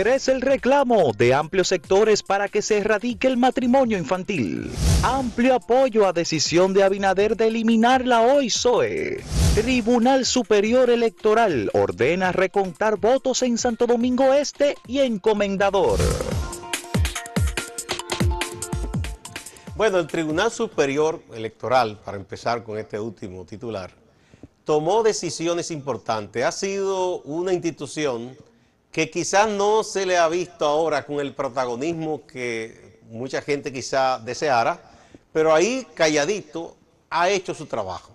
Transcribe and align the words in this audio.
Crece 0.00 0.30
el 0.30 0.42
reclamo 0.42 1.12
de 1.12 1.34
amplios 1.34 1.66
sectores 1.66 2.22
para 2.22 2.48
que 2.48 2.62
se 2.62 2.78
erradique 2.78 3.26
el 3.26 3.36
matrimonio 3.36 3.98
infantil. 3.98 4.70
Amplio 5.02 5.56
apoyo 5.56 6.06
a 6.06 6.12
decisión 6.12 6.72
de 6.72 6.84
Abinader 6.84 7.36
de 7.36 7.48
eliminar 7.48 8.06
la 8.06 8.20
OISOE. 8.20 9.24
Tribunal 9.56 10.24
Superior 10.24 10.88
Electoral 10.88 11.68
ordena 11.74 12.30
recontar 12.30 12.96
votos 12.96 13.42
en 13.42 13.58
Santo 13.58 13.88
Domingo 13.88 14.32
Este 14.34 14.76
y 14.86 15.00
en 15.00 15.18
Comendador. 15.18 15.98
Bueno, 19.74 19.98
el 19.98 20.06
Tribunal 20.06 20.52
Superior 20.52 21.20
Electoral, 21.34 21.98
para 22.04 22.18
empezar 22.18 22.62
con 22.62 22.78
este 22.78 23.00
último 23.00 23.44
titular, 23.44 23.90
tomó 24.62 25.02
decisiones 25.02 25.72
importantes. 25.72 26.44
Ha 26.44 26.52
sido 26.52 27.20
una 27.22 27.52
institución 27.52 28.36
que 28.92 29.10
quizás 29.10 29.48
no 29.48 29.84
se 29.84 30.06
le 30.06 30.16
ha 30.16 30.28
visto 30.28 30.64
ahora 30.64 31.04
con 31.04 31.20
el 31.20 31.34
protagonismo 31.34 32.26
que 32.26 33.00
mucha 33.10 33.42
gente 33.42 33.72
quizá 33.72 34.18
deseara, 34.18 34.80
pero 35.32 35.54
ahí 35.54 35.86
calladito 35.94 36.76
ha 37.10 37.28
hecho 37.30 37.54
su 37.54 37.66
trabajo. 37.66 38.12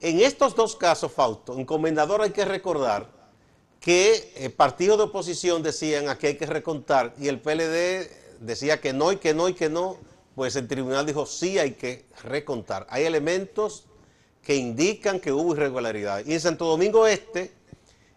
En 0.00 0.20
estos 0.20 0.54
dos 0.54 0.76
casos, 0.76 1.12
Fausto, 1.12 1.54
en 1.54 1.64
Comendador 1.64 2.22
hay 2.22 2.30
que 2.30 2.44
recordar 2.44 3.08
que 3.80 4.32
eh, 4.36 4.50
partidos 4.50 4.98
de 4.98 5.04
oposición 5.04 5.62
decían 5.62 6.08
aquí 6.08 6.26
hay 6.26 6.36
que 6.36 6.46
recontar 6.46 7.14
y 7.18 7.28
el 7.28 7.40
PLD 7.40 8.10
decía 8.40 8.80
que 8.80 8.92
no 8.92 9.12
y 9.12 9.16
que 9.16 9.32
no 9.32 9.48
y 9.48 9.54
que 9.54 9.68
no, 9.68 9.96
pues 10.34 10.56
el 10.56 10.68
tribunal 10.68 11.06
dijo 11.06 11.24
sí 11.24 11.58
hay 11.58 11.72
que 11.72 12.04
recontar. 12.22 12.86
Hay 12.90 13.04
elementos 13.04 13.84
que 14.42 14.56
indican 14.56 15.18
que 15.18 15.32
hubo 15.32 15.54
irregularidad. 15.54 16.24
Y 16.24 16.34
en 16.34 16.40
Santo 16.40 16.66
Domingo 16.66 17.06
Este, 17.06 17.52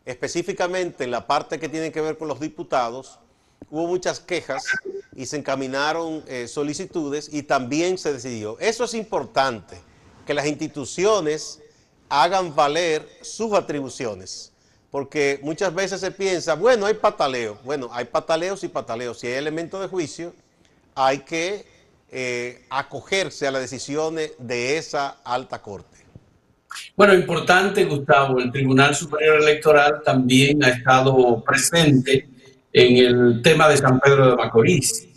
específicamente 0.10 1.04
en 1.04 1.12
la 1.12 1.28
parte 1.28 1.60
que 1.60 1.70
tiene 1.70 1.92
que 1.92 2.02
ver 2.02 2.18
con 2.18 2.28
los 2.28 2.40
diputados, 2.40 3.20
hubo 3.70 3.86
muchas 3.86 4.20
quejas 4.20 4.66
y 5.16 5.28
se 5.28 5.38
encaminaron 5.38 6.24
eh, 6.28 6.48
solicitudes 6.48 7.30
y 7.32 7.44
también 7.44 8.00
se 8.00 8.12
decidió. 8.12 8.58
Eso 8.60 8.86
es 8.86 8.96
importante, 8.96 9.78
que 10.26 10.34
las 10.34 10.48
instituciones 10.48 11.60
hagan 12.10 12.56
valer 12.56 13.08
sus 13.22 13.54
atribuciones, 13.54 14.52
porque 14.90 15.40
muchas 15.44 15.76
veces 15.76 16.02
se 16.02 16.10
piensa, 16.10 16.56
bueno, 16.56 16.88
hay 16.88 16.96
pataleo. 16.96 17.60
Bueno, 17.64 17.90
hay 17.92 18.06
pataleos 18.06 18.64
y 18.64 18.68
pataleos. 18.68 19.20
Si 19.20 19.28
hay 19.28 19.34
elementos 19.34 19.80
de 19.80 19.88
juicio, 19.88 20.34
hay 20.96 21.20
que 21.20 21.68
eh, 22.10 22.66
acogerse 22.72 23.46
a 23.46 23.52
las 23.52 23.62
decisiones 23.62 24.32
de 24.40 24.78
esa 24.80 25.18
alta 25.24 25.62
corte. 25.62 26.00
Bueno, 26.96 27.14
importante, 27.14 27.86
Gustavo, 27.86 28.40
el 28.40 28.52
Tribunal 28.52 28.94
Superior 28.96 29.42
Electoral 29.42 30.02
también 30.04 30.64
ha 30.64 30.70
estado 30.70 31.44
presente 31.44 32.30
en 32.74 32.98
el 32.98 33.42
tema 33.42 33.68
de 33.68 33.78
San 33.78 34.00
Pedro 34.00 34.32
de 34.32 34.36
Macorís. 34.36 35.08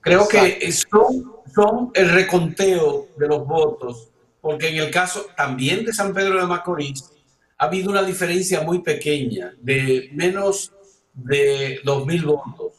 Creo 0.00 0.26
que 0.26 0.72
son, 0.72 1.32
son 1.54 1.90
el 1.94 2.08
reconteo 2.10 3.08
de 3.16 3.28
los 3.28 3.46
votos, 3.46 4.08
porque 4.40 4.68
en 4.68 4.76
el 4.76 4.90
caso 4.90 5.26
también 5.36 5.84
de 5.84 5.92
San 5.92 6.14
Pedro 6.14 6.40
de 6.40 6.46
Macorís 6.46 7.10
ha 7.58 7.66
habido 7.66 7.90
una 7.90 8.02
diferencia 8.02 8.62
muy 8.62 8.80
pequeña, 8.80 9.52
de 9.60 10.10
menos 10.12 10.72
de 11.12 11.82
2.000 11.82 12.24
votos. 12.24 12.72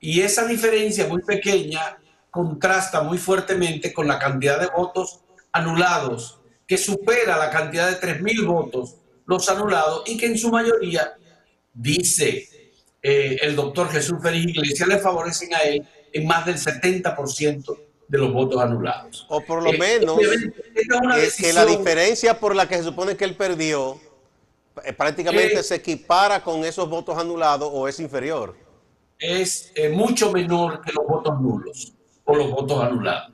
Y 0.00 0.20
esa 0.20 0.46
diferencia 0.46 1.06
muy 1.06 1.22
pequeña 1.22 1.98
contrasta 2.30 3.02
muy 3.02 3.18
fuertemente 3.18 3.92
con 3.92 4.06
la 4.06 4.18
cantidad 4.18 4.60
de 4.60 4.68
votos 4.74 5.20
anulados 5.52 6.38
que 6.68 6.76
supera 6.76 7.38
la 7.38 7.50
cantidad 7.50 7.88
de 7.90 7.98
3.000 7.98 8.46
votos 8.46 8.96
los 9.24 9.48
anulados 9.48 10.02
y 10.06 10.18
que 10.18 10.26
en 10.26 10.38
su 10.38 10.50
mayoría, 10.50 11.14
dice 11.72 12.46
eh, 13.02 13.38
el 13.40 13.56
doctor 13.56 13.90
Jesús 13.90 14.18
Félix 14.22 14.50
Iglesias, 14.50 14.88
le 14.88 14.98
favorecen 14.98 15.54
a 15.54 15.60
él 15.60 15.86
en 16.12 16.26
más 16.26 16.44
del 16.44 16.56
70% 16.56 17.78
de 18.06 18.18
los 18.18 18.32
votos 18.32 18.60
anulados. 18.60 19.26
O 19.30 19.40
por 19.40 19.62
lo 19.62 19.72
eh, 19.72 19.78
menos 19.78 20.18
es 21.16 21.36
que 21.36 21.52
la 21.54 21.64
diferencia 21.64 22.38
por 22.38 22.54
la 22.54 22.68
que 22.68 22.76
se 22.76 22.84
supone 22.84 23.16
que 23.16 23.24
él 23.24 23.34
perdió 23.34 23.98
eh, 24.84 24.92
prácticamente 24.92 25.62
se 25.62 25.76
equipara 25.76 26.42
con 26.42 26.64
esos 26.66 26.88
votos 26.88 27.16
anulados 27.16 27.70
o 27.72 27.88
es 27.88 27.98
inferior. 27.98 28.54
Es 29.18 29.72
mucho 29.92 30.30
menor 30.30 30.82
que 30.82 30.92
los 30.92 31.06
votos 31.06 31.40
nulos 31.40 31.94
o 32.24 32.36
los 32.36 32.50
votos 32.50 32.84
anulados. 32.84 33.32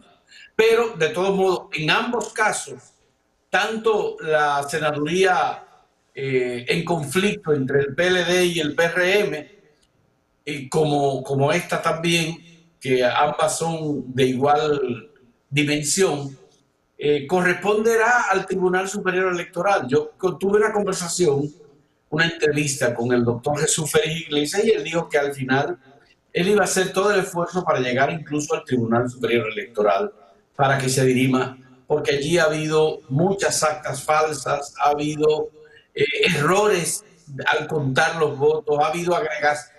Pero 0.54 0.91
de 0.97 1.08
todos 1.08 1.34
modos, 1.37 1.66
en 1.72 1.91
ambos 1.91 2.32
casos, 2.32 2.94
tanto 3.54 4.16
la 4.20 4.65
senaduría 4.65 5.62
eh, 6.12 6.65
en 6.66 6.84
conflicto 6.84 7.53
entre 7.53 7.82
el 7.82 7.94
PLD 7.94 8.47
y 8.47 8.59
el 8.59 8.75
PRM, 8.75 9.47
y 10.44 10.69
como, 10.69 11.22
como 11.22 11.53
esta 11.53 11.81
también, 11.81 12.37
que 12.81 13.04
ambas 13.04 13.56
son 13.56 14.12
de 14.12 14.25
igual 14.25 15.09
dimensión, 15.48 16.37
eh, 16.98 17.28
corresponderá 17.28 18.22
al 18.32 18.44
Tribunal 18.44 18.88
Superior 18.88 19.32
Electoral. 19.32 19.87
Yo 19.87 20.10
tuve 20.19 20.59
una 20.59 20.72
conversación, 20.72 21.48
una 22.10 22.25
entrevista 22.25 22.93
con 22.93 23.12
el 23.12 23.25
doctor 23.25 23.60
Jesús 23.60 23.88
Félix 23.88 24.22
Iglesias 24.22 24.64
y 24.64 24.70
él 24.70 24.82
dijo 24.82 25.09
que 25.09 25.19
al 25.19 25.32
final 25.32 25.78
él 26.32 26.48
iba 26.48 26.62
a 26.62 26.64
hacer 26.64 26.93
todo 26.93 27.14
el 27.14 27.20
esfuerzo 27.20 27.62
para 27.62 27.78
llegar 27.78 28.10
incluso 28.10 28.53
al 28.53 28.64
Tribunal 28.64 29.09
Superior 29.09 29.47
Electoral 29.53 30.12
para 30.56 30.76
que 30.76 30.88
se 30.88 31.04
dirima 31.04 31.56
porque 31.86 32.12
allí 32.12 32.38
ha 32.38 32.44
habido 32.44 33.00
muchas 33.08 33.62
actas 33.62 34.02
falsas, 34.02 34.74
ha 34.78 34.90
habido 34.90 35.50
eh, 35.94 36.04
errores 36.34 37.04
al 37.46 37.66
contar 37.66 38.16
los 38.16 38.36
votos, 38.38 38.78
ha 38.80 38.88
habido 38.88 39.14
agregas 39.14 39.70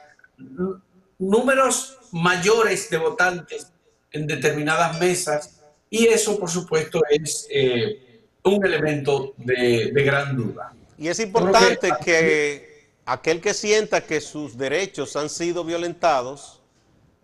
números 1.17 1.97
mayores 2.11 2.89
de 2.89 2.97
votantes 2.97 3.71
en 4.11 4.27
determinadas 4.27 4.99
mesas 4.99 5.61
y 5.89 6.07
eso 6.07 6.39
por 6.39 6.49
supuesto 6.49 7.01
es 7.09 7.47
eh, 7.49 8.21
un 8.43 8.65
elemento 8.65 9.33
de, 9.37 9.91
gran 9.91 10.35
duda. 10.35 10.73
Y 10.97 11.07
es 11.07 11.19
importante 11.19 11.91
que, 12.03 12.89
aquel 13.05 13.41
que 13.41 13.53
sienta 13.53 14.01
que 14.01 14.21
sus 14.21 14.57
derechos 14.57 15.15
han 15.15 15.29
sido 15.29 15.63
violentados, 15.63 16.61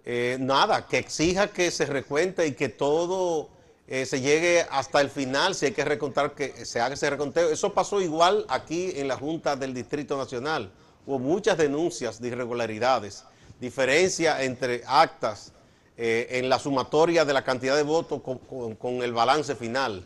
eh, 0.03 0.37
nada, 0.39 0.87
que 0.87 0.97
exija 0.97 1.47
que 1.47 1.69
se 1.69 1.85
recuente 1.85 2.45
y 2.47 2.53
que 2.53 2.69
todo 2.69 3.49
eh, 3.93 4.05
se 4.05 4.21
llegue 4.21 4.65
hasta 4.71 5.01
el 5.01 5.09
final, 5.09 5.53
si 5.53 5.65
hay 5.65 5.71
que 5.73 5.83
recontar, 5.83 6.31
que 6.31 6.65
se 6.65 6.79
haga 6.79 6.93
ese 6.93 7.09
reconteo. 7.09 7.49
Eso 7.49 7.73
pasó 7.73 7.99
igual 7.99 8.45
aquí 8.47 8.93
en 8.95 9.09
la 9.09 9.17
Junta 9.17 9.57
del 9.57 9.73
Distrito 9.73 10.15
Nacional. 10.17 10.71
Hubo 11.05 11.19
muchas 11.19 11.57
denuncias 11.57 12.21
de 12.21 12.29
irregularidades, 12.29 13.25
diferencia 13.59 14.43
entre 14.43 14.81
actas 14.87 15.51
eh, 15.97 16.25
en 16.39 16.47
la 16.47 16.57
sumatoria 16.57 17.25
de 17.25 17.33
la 17.33 17.43
cantidad 17.43 17.75
de 17.75 17.83
votos 17.83 18.21
con, 18.21 19.01
el 19.03 19.11
balance 19.11 19.57
final. 19.57 20.05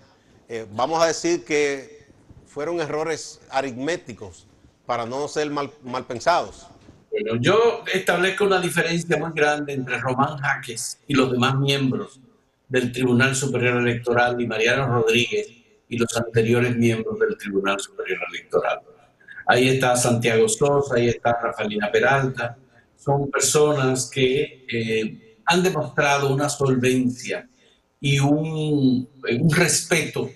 Eh, 0.50 0.66
vamos 0.72 1.04
a 1.04 1.06
decir 1.06 1.46
que 1.46 2.08
fueron 2.48 2.82
errores 2.82 3.40
aritméticos 3.52 4.48
para 4.88 5.06
no 5.06 5.28
ser 5.28 5.52
mal, 5.52 5.70
mal 5.84 6.06
pensados. 6.06 6.66
Bueno, 7.12 7.40
yo 7.40 7.84
establezco 7.94 8.46
una 8.46 8.60
diferencia 8.60 9.16
muy 9.18 9.30
grande 9.36 9.74
entre 9.74 10.00
Román 10.00 10.38
Jaques 10.38 10.98
y 11.06 11.14
los 11.14 11.32
demás 11.32 11.54
miembros 11.60 12.20
del 12.68 12.92
Tribunal 12.92 13.36
Superior 13.36 13.78
Electoral 13.78 14.40
y 14.40 14.48
Mariano 14.48 14.88
Rodríguez 14.88 15.48
y 15.88 15.98
los 15.98 16.16
anteriores 16.18 16.76
miembros 16.76 17.20
del 17.20 17.38
Tribunal 17.38 17.80
Superior 17.80 18.20
Electoral. 18.30 18.80
Ahí 19.48 19.70
está 19.70 19.96
Santiago 19.96 20.48
Sosa, 20.50 20.96
ahí 20.96 21.10
está 21.10 21.38
Rafaelina 21.42 21.92
Peralta. 21.92 22.58
Son 22.96 23.30
personas 23.30 24.10
que 24.10 24.66
eh, 24.72 25.38
han 25.46 25.62
demostrado 25.62 26.34
una 26.34 26.50
solvencia 26.50 27.48
y 28.00 28.20
un, 28.20 29.08
un 29.40 29.52
respeto 29.52 30.30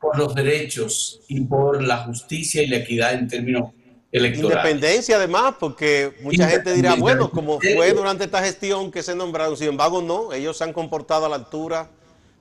por 0.00 0.18
los 0.18 0.34
derechos 0.34 1.20
y 1.28 1.40
por 1.40 1.82
la 1.82 1.98
justicia 1.98 2.62
y 2.62 2.68
la 2.68 2.76
equidad 2.76 3.14
en 3.14 3.26
términos 3.26 3.72
Independencia 4.16 5.16
además, 5.16 5.54
porque 5.58 6.16
mucha 6.22 6.48
gente 6.48 6.72
dirá, 6.72 6.94
bueno, 6.94 7.30
como 7.30 7.60
fue 7.60 7.92
durante 7.92 8.24
esta 8.24 8.42
gestión 8.42 8.90
que 8.90 9.02
se 9.02 9.14
nombraron, 9.14 9.56
sin 9.56 9.68
embargo 9.68 10.02
no, 10.02 10.32
ellos 10.32 10.56
se 10.56 10.64
han 10.64 10.72
comportado 10.72 11.26
a 11.26 11.28
la 11.28 11.36
altura 11.36 11.90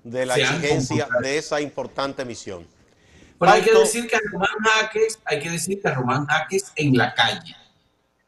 de 0.03 0.25
la 0.25 0.35
exigencia 0.35 1.07
de 1.21 1.37
esa 1.37 1.59
importante 1.61 2.23
misión. 2.23 2.65
Pero 3.39 3.51
hay 3.51 3.61
que 3.61 3.73
decir 3.73 4.07
que 4.07 4.15
a 4.15 4.19
Román 4.31 4.49
Jaques, 4.63 5.19
hay 5.25 5.39
que 5.39 5.49
decir 5.49 5.81
que 5.81 5.87
a 5.87 5.95
Román 5.95 6.25
Jaques 6.25 6.71
en 6.75 6.95
la 6.95 7.13
calle 7.13 7.55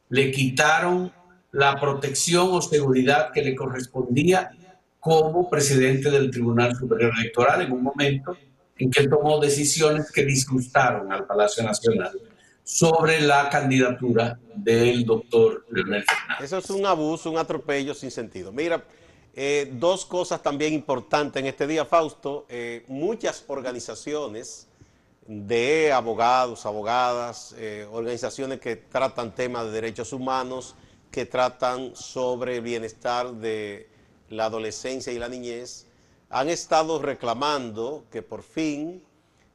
le 0.10 0.31
quitaron 0.31 1.12
la 1.51 1.80
protección 1.80 2.50
o 2.51 2.62
seguridad 2.62 3.31
que 3.33 3.42
le 3.42 3.56
correspondía 3.56 4.51
como 5.00 5.50
presidente 5.50 6.12
del 6.12 6.30
Tribunal 6.31 6.75
Superior 6.75 7.13
Electoral 7.18 7.62
en 7.62 7.72
un 7.72 7.83
momento 7.83 8.38
en 8.77 8.92
que 8.92 9.07
tomó 9.07 9.39
decisiones 9.39 10.12
que 10.12 10.24
disgustaron 10.24 11.12
al 11.12 11.25
Palacio 11.25 11.63
Nacional 11.63 12.12
sobre 12.68 13.22
la 13.22 13.50
candidatura 13.50 14.38
del 14.54 15.06
doctor 15.06 15.66
Leonel 15.69 16.04
Fernández. 16.04 16.44
Eso 16.44 16.58
es 16.58 16.69
un 16.69 16.86
abuso, 16.86 17.31
un 17.31 17.38
atropello 17.38 17.94
sin 17.94 18.12
sentido. 18.12 18.52
Mira, 18.52 18.84
eh, 19.34 19.72
dos 19.72 20.06
cosas 20.06 20.44
también 20.44 20.74
importantes 20.74 21.40
en 21.40 21.48
este 21.48 21.66
día, 21.66 21.86
Fausto. 21.86 22.46
Eh, 22.50 22.84
muchas 22.90 23.46
organizaciones 23.48 24.68
de 25.25 25.94
abogados, 25.94 26.66
abogadas, 26.66 27.56
eh, 27.58 27.88
organizaciones 27.90 28.60
que 28.60 28.75
tratan 28.75 29.34
temas 29.34 29.68
de 29.68 29.72
derechos 29.72 30.12
humanos, 30.12 30.75
que 31.10 31.25
tratan 31.25 31.96
sobre 31.96 32.58
el 32.58 32.63
bienestar 32.63 33.31
de 33.31 33.88
la 34.28 34.46
adolescencia 34.46 35.13
y 35.13 35.20
la 35.20 35.30
niñez, 35.30 35.88
han 36.30 36.50
estado 36.50 37.02
reclamando 37.02 38.04
que 38.12 38.22
por 38.22 38.44
fin 38.44 39.06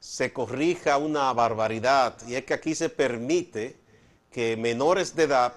se 0.03 0.33
corrija 0.33 0.99
una 0.99 1.33
barbaridad 1.33 2.17
y 2.27 2.35
es 2.35 2.45
que 2.45 2.55
aquí 2.55 2.75
se 2.75 2.89
permite 2.89 3.77
que 4.33 4.57
menores 4.57 5.15
de 5.15 5.23
edad 5.23 5.55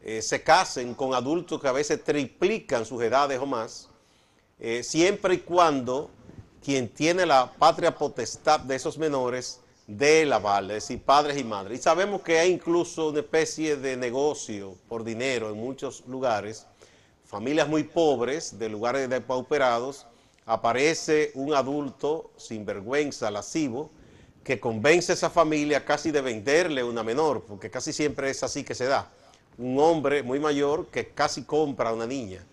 eh, 0.00 0.22
se 0.22 0.42
casen 0.42 0.94
con 0.94 1.12
adultos 1.12 1.60
que 1.60 1.68
a 1.68 1.72
veces 1.72 2.02
triplican 2.02 2.86
sus 2.86 3.02
edades 3.02 3.38
o 3.38 3.44
más, 3.44 3.90
eh, 4.58 4.82
siempre 4.82 5.34
y 5.34 5.38
cuando 5.40 6.08
quien 6.64 6.88
tiene 6.88 7.26
la 7.26 7.52
patria 7.52 7.94
potestad 7.94 8.60
de 8.60 8.76
esos 8.76 8.96
menores 8.96 9.60
dé 9.86 10.24
la 10.24 10.36
aval, 10.36 10.70
es 10.70 10.88
decir, 10.88 11.02
padres 11.02 11.36
y 11.36 11.44
madres. 11.44 11.80
Y 11.80 11.82
sabemos 11.82 12.22
que 12.22 12.38
hay 12.38 12.50
incluso 12.50 13.10
una 13.10 13.20
especie 13.20 13.76
de 13.76 13.98
negocio 13.98 14.74
por 14.88 15.04
dinero 15.04 15.50
en 15.50 15.58
muchos 15.58 16.02
lugares, 16.06 16.66
familias 17.26 17.68
muy 17.68 17.82
pobres, 17.82 18.58
de 18.58 18.70
lugares 18.70 19.10
depauperados, 19.10 20.06
aparece 20.46 21.30
un 21.34 21.54
adulto 21.54 22.30
sin 22.36 22.64
vergüenza, 22.64 23.30
lascivo, 23.30 23.90
que 24.42 24.58
convence 24.58 25.12
a 25.12 25.14
esa 25.14 25.30
familia 25.30 25.84
casi 25.84 26.10
de 26.10 26.20
venderle 26.20 26.82
una 26.82 27.02
menor, 27.02 27.42
porque 27.42 27.70
casi 27.70 27.92
siempre 27.92 28.30
es 28.30 28.42
así 28.42 28.64
que 28.64 28.74
se 28.74 28.86
da. 28.86 29.10
Un 29.58 29.78
hombre 29.78 30.22
muy 30.22 30.40
mayor 30.40 30.86
que 30.86 31.08
casi 31.10 31.44
compra 31.44 31.90
a 31.90 31.94
una 31.94 32.06
niña. 32.06 32.44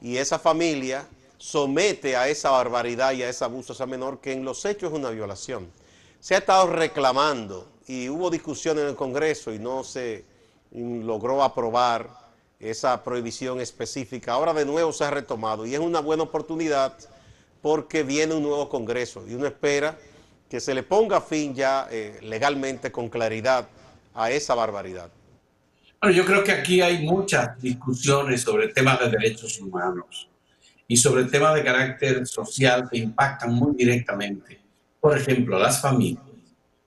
Y 0.00 0.16
esa 0.16 0.38
familia 0.38 1.06
somete 1.38 2.16
a 2.16 2.28
esa 2.28 2.50
barbaridad 2.50 3.12
y 3.12 3.22
a 3.22 3.28
ese 3.28 3.44
abuso 3.44 3.72
a 3.72 3.74
esa 3.74 3.86
menor, 3.86 4.20
que 4.20 4.32
en 4.32 4.44
los 4.44 4.64
hechos 4.64 4.90
es 4.90 4.98
una 4.98 5.10
violación. 5.10 5.70
Se 6.20 6.34
ha 6.34 6.38
estado 6.38 6.66
reclamando 6.66 7.68
y 7.86 8.08
hubo 8.08 8.30
discusión 8.30 8.78
en 8.78 8.88
el 8.88 8.96
Congreso 8.96 9.52
y 9.52 9.58
no 9.58 9.84
se 9.84 10.24
logró 10.72 11.42
aprobar 11.42 12.10
esa 12.58 13.04
prohibición 13.04 13.60
específica. 13.60 14.32
Ahora 14.32 14.52
de 14.52 14.64
nuevo 14.64 14.92
se 14.92 15.04
ha 15.04 15.10
retomado 15.10 15.66
y 15.66 15.74
es 15.74 15.80
una 15.80 16.00
buena 16.00 16.24
oportunidad 16.24 16.96
porque 17.66 18.04
viene 18.04 18.32
un 18.32 18.44
nuevo 18.44 18.68
Congreso 18.68 19.24
y 19.28 19.34
uno 19.34 19.44
espera 19.44 19.98
que 20.48 20.60
se 20.60 20.72
le 20.72 20.84
ponga 20.84 21.20
fin 21.20 21.52
ya 21.52 21.88
eh, 21.90 22.16
legalmente 22.22 22.92
con 22.92 23.08
claridad 23.08 23.66
a 24.14 24.30
esa 24.30 24.54
barbaridad. 24.54 25.10
Bueno, 26.00 26.16
yo 26.16 26.24
creo 26.24 26.44
que 26.44 26.52
aquí 26.52 26.80
hay 26.80 27.04
muchas 27.04 27.60
discusiones 27.60 28.42
sobre 28.42 28.68
temas 28.68 29.00
de 29.00 29.08
derechos 29.08 29.58
humanos 29.60 30.28
y 30.86 30.96
sobre 30.96 31.24
temas 31.24 31.56
de 31.56 31.64
carácter 31.64 32.24
social 32.24 32.88
que 32.88 32.98
impactan 32.98 33.52
muy 33.52 33.74
directamente, 33.74 34.60
por 35.00 35.18
ejemplo, 35.18 35.58
las 35.58 35.82
familias, 35.82 36.22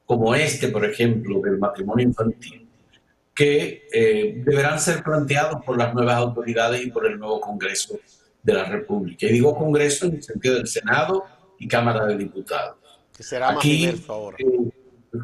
como 0.05 0.33
este, 0.33 0.69
por 0.69 0.85
ejemplo, 0.85 1.41
del 1.41 1.57
matrimonio 1.57 2.07
infantil, 2.07 2.69
que 3.35 3.85
eh, 3.91 4.41
deberán 4.45 4.79
ser 4.79 5.03
planteados 5.03 5.61
por 5.65 5.77
las 5.77 5.93
nuevas 5.93 6.15
autoridades 6.15 6.81
y 6.85 6.89
por 6.89 7.05
el 7.05 7.19
nuevo 7.19 7.41
Congreso 7.41 7.99
de 8.41 8.53
la 8.53 8.65
República. 8.65 9.27
Y 9.27 9.33
digo 9.33 9.56
Congreso 9.56 10.06
en 10.06 10.15
el 10.15 10.24
sentido 10.24 10.56
del 10.56 10.68
Senado 10.68 11.24
y 11.57 11.68
Cámara 11.68 12.06
de 12.06 12.18
Diputados. 12.18 12.77
Que 13.15 13.24
será 13.24 13.51
Aquí, 13.51 13.89
ahora. 14.07 14.38
Eh, 14.39 14.71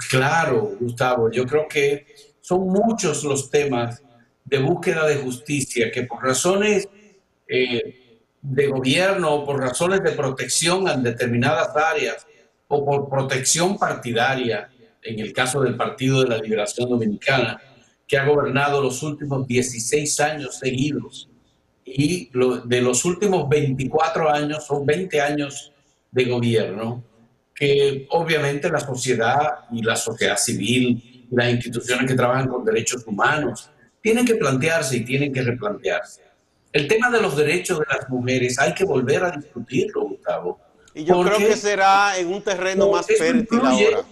claro, 0.10 0.76
Gustavo, 0.80 1.32
yo 1.32 1.46
creo 1.46 1.68
que 1.68 2.06
son 2.42 2.68
muchos 2.68 3.24
los 3.24 3.50
temas 3.50 4.04
de 4.44 4.60
búsqueda 4.60 5.08
de 5.08 5.18
justicia 5.18 5.92
que 5.92 6.04
por 6.04 6.24
razones 6.24 6.88
eh, 7.48 8.20
de 8.42 8.68
gobierno 8.68 9.34
o 9.34 9.46
por 9.46 9.60
razones 9.60 10.04
de 10.04 10.12
protección 10.12 10.88
en 10.88 11.02
determinadas 11.02 11.76
áreas 11.76 12.28
o 12.68 12.86
por 12.86 13.10
protección 13.10 13.78
partidaria, 13.78 14.70
en 15.02 15.20
el 15.20 15.34
caso 15.34 15.62
del 15.62 15.76
Partido 15.76 16.22
de 16.22 16.30
la 16.30 16.38
Liberación 16.38 16.90
Dominicana, 16.90 17.60
que 18.08 18.18
ha 18.18 18.26
gobernado 18.26 18.82
los 18.82 19.02
últimos 19.02 19.48
16 19.48 20.20
años 20.20 20.60
seguidos 20.60 21.30
y 21.86 22.32
de 22.66 22.82
los 22.82 23.06
últimos 23.06 23.48
24 23.48 24.30
años 24.30 24.66
son 24.66 24.86
20 24.86 25.22
años 25.22 25.72
de 26.12 26.26
gobierno 26.26 27.04
que 27.54 28.08
obviamente 28.10 28.70
la 28.70 28.80
sociedad 28.80 29.66
y 29.72 29.82
la 29.84 29.96
sociedad 29.96 30.36
civil, 30.36 31.28
las 31.32 31.52
instituciones 31.52 32.06
que 32.10 32.16
trabajan 32.16 32.50
con 32.50 32.66
derechos 32.66 33.06
humanos, 33.06 33.70
tienen 34.02 34.26
que 34.26 34.36
plantearse 34.36 34.98
y 34.98 35.06
tienen 35.06 35.32
que 35.32 35.42
replantearse. 35.42 36.24
El 36.74 36.88
tema 36.88 37.10
de 37.10 37.22
los 37.22 37.38
derechos 37.38 37.80
de 37.80 37.86
las 37.88 38.10
mujeres 38.10 38.60
hay 38.60 38.74
que 38.74 38.84
volver 38.84 39.24
a 39.24 39.32
discutirlo, 39.32 40.02
Gustavo. 40.02 40.60
Y 40.94 41.06
yo 41.06 41.22
creo 41.24 41.38
que 41.38 41.56
será 41.56 42.18
en 42.18 42.34
un 42.34 42.42
terreno 42.42 42.90
más 42.92 43.06
fértil 43.06 43.60
ahora. 43.64 44.04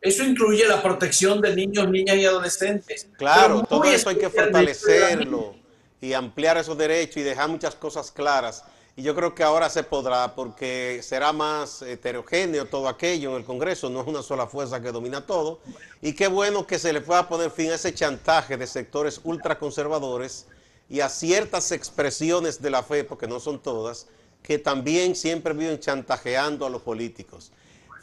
Eso 0.00 0.24
incluye 0.24 0.66
la 0.66 0.80
protección 0.82 1.40
de 1.40 1.54
niños, 1.56 1.88
niñas 1.90 2.16
y 2.16 2.24
adolescentes. 2.24 3.08
Claro, 3.18 3.64
todo 3.68 3.84
eso 3.84 4.08
hay 4.10 4.16
que 4.16 4.30
fortalecerlo 4.30 5.59
y 6.00 6.12
ampliar 6.14 6.56
esos 6.56 6.78
derechos 6.78 7.18
y 7.18 7.22
dejar 7.22 7.48
muchas 7.48 7.74
cosas 7.74 8.10
claras. 8.10 8.64
Y 8.96 9.02
yo 9.02 9.14
creo 9.14 9.34
que 9.34 9.42
ahora 9.42 9.70
se 9.70 9.82
podrá 9.82 10.34
porque 10.34 11.00
será 11.02 11.32
más 11.32 11.82
heterogéneo 11.82 12.66
todo 12.66 12.88
aquello 12.88 13.30
en 13.30 13.36
el 13.36 13.44
Congreso, 13.44 13.88
no 13.88 14.00
es 14.00 14.06
una 14.06 14.22
sola 14.22 14.46
fuerza 14.46 14.80
que 14.80 14.92
domina 14.92 15.24
todo. 15.24 15.60
Y 16.02 16.14
qué 16.14 16.26
bueno 16.28 16.66
que 16.66 16.78
se 16.78 16.92
le 16.92 17.00
pueda 17.00 17.28
poner 17.28 17.50
fin 17.50 17.70
a 17.70 17.76
ese 17.76 17.94
chantaje 17.94 18.56
de 18.56 18.66
sectores 18.66 19.20
ultraconservadores 19.24 20.46
y 20.88 21.00
a 21.00 21.08
ciertas 21.08 21.70
expresiones 21.70 22.60
de 22.60 22.70
la 22.70 22.82
fe, 22.82 23.04
porque 23.04 23.28
no 23.28 23.38
son 23.38 23.60
todas, 23.60 24.08
que 24.42 24.58
también 24.58 25.14
siempre 25.14 25.54
viven 25.54 25.78
chantajeando 25.78 26.66
a 26.66 26.70
los 26.70 26.82
políticos. 26.82 27.52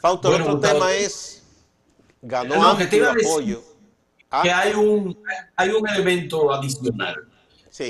Fausto, 0.00 0.34
el 0.34 0.42
otro 0.42 0.60
tema 0.60 0.92
es, 0.94 1.42
ganó 2.22 2.66
amplio 2.66 3.10
apoyo. 3.10 3.62
Que 4.42 4.50
hay 4.50 4.72
un, 4.72 5.22
hay 5.56 5.70
un 5.70 5.88
elemento 5.88 6.52
adicional 6.52 7.27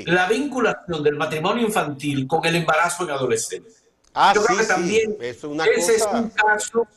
la 0.05 0.27
vinculación 0.27 1.03
del 1.03 1.15
matrimonio 1.15 1.65
infantil 1.65 2.27
con 2.27 2.45
el 2.45 2.55
embarazo 2.55 3.03
en 3.03 3.11
adolescentes. 3.11 3.83
Ah, 4.13 4.33
Yo 4.35 4.43
creo 4.43 4.57
que 4.57 4.65
también 4.65 5.17
es 5.19 5.43
ese 5.77 5.95
es 5.95 6.07
un 6.11 6.29
caso 6.29 6.87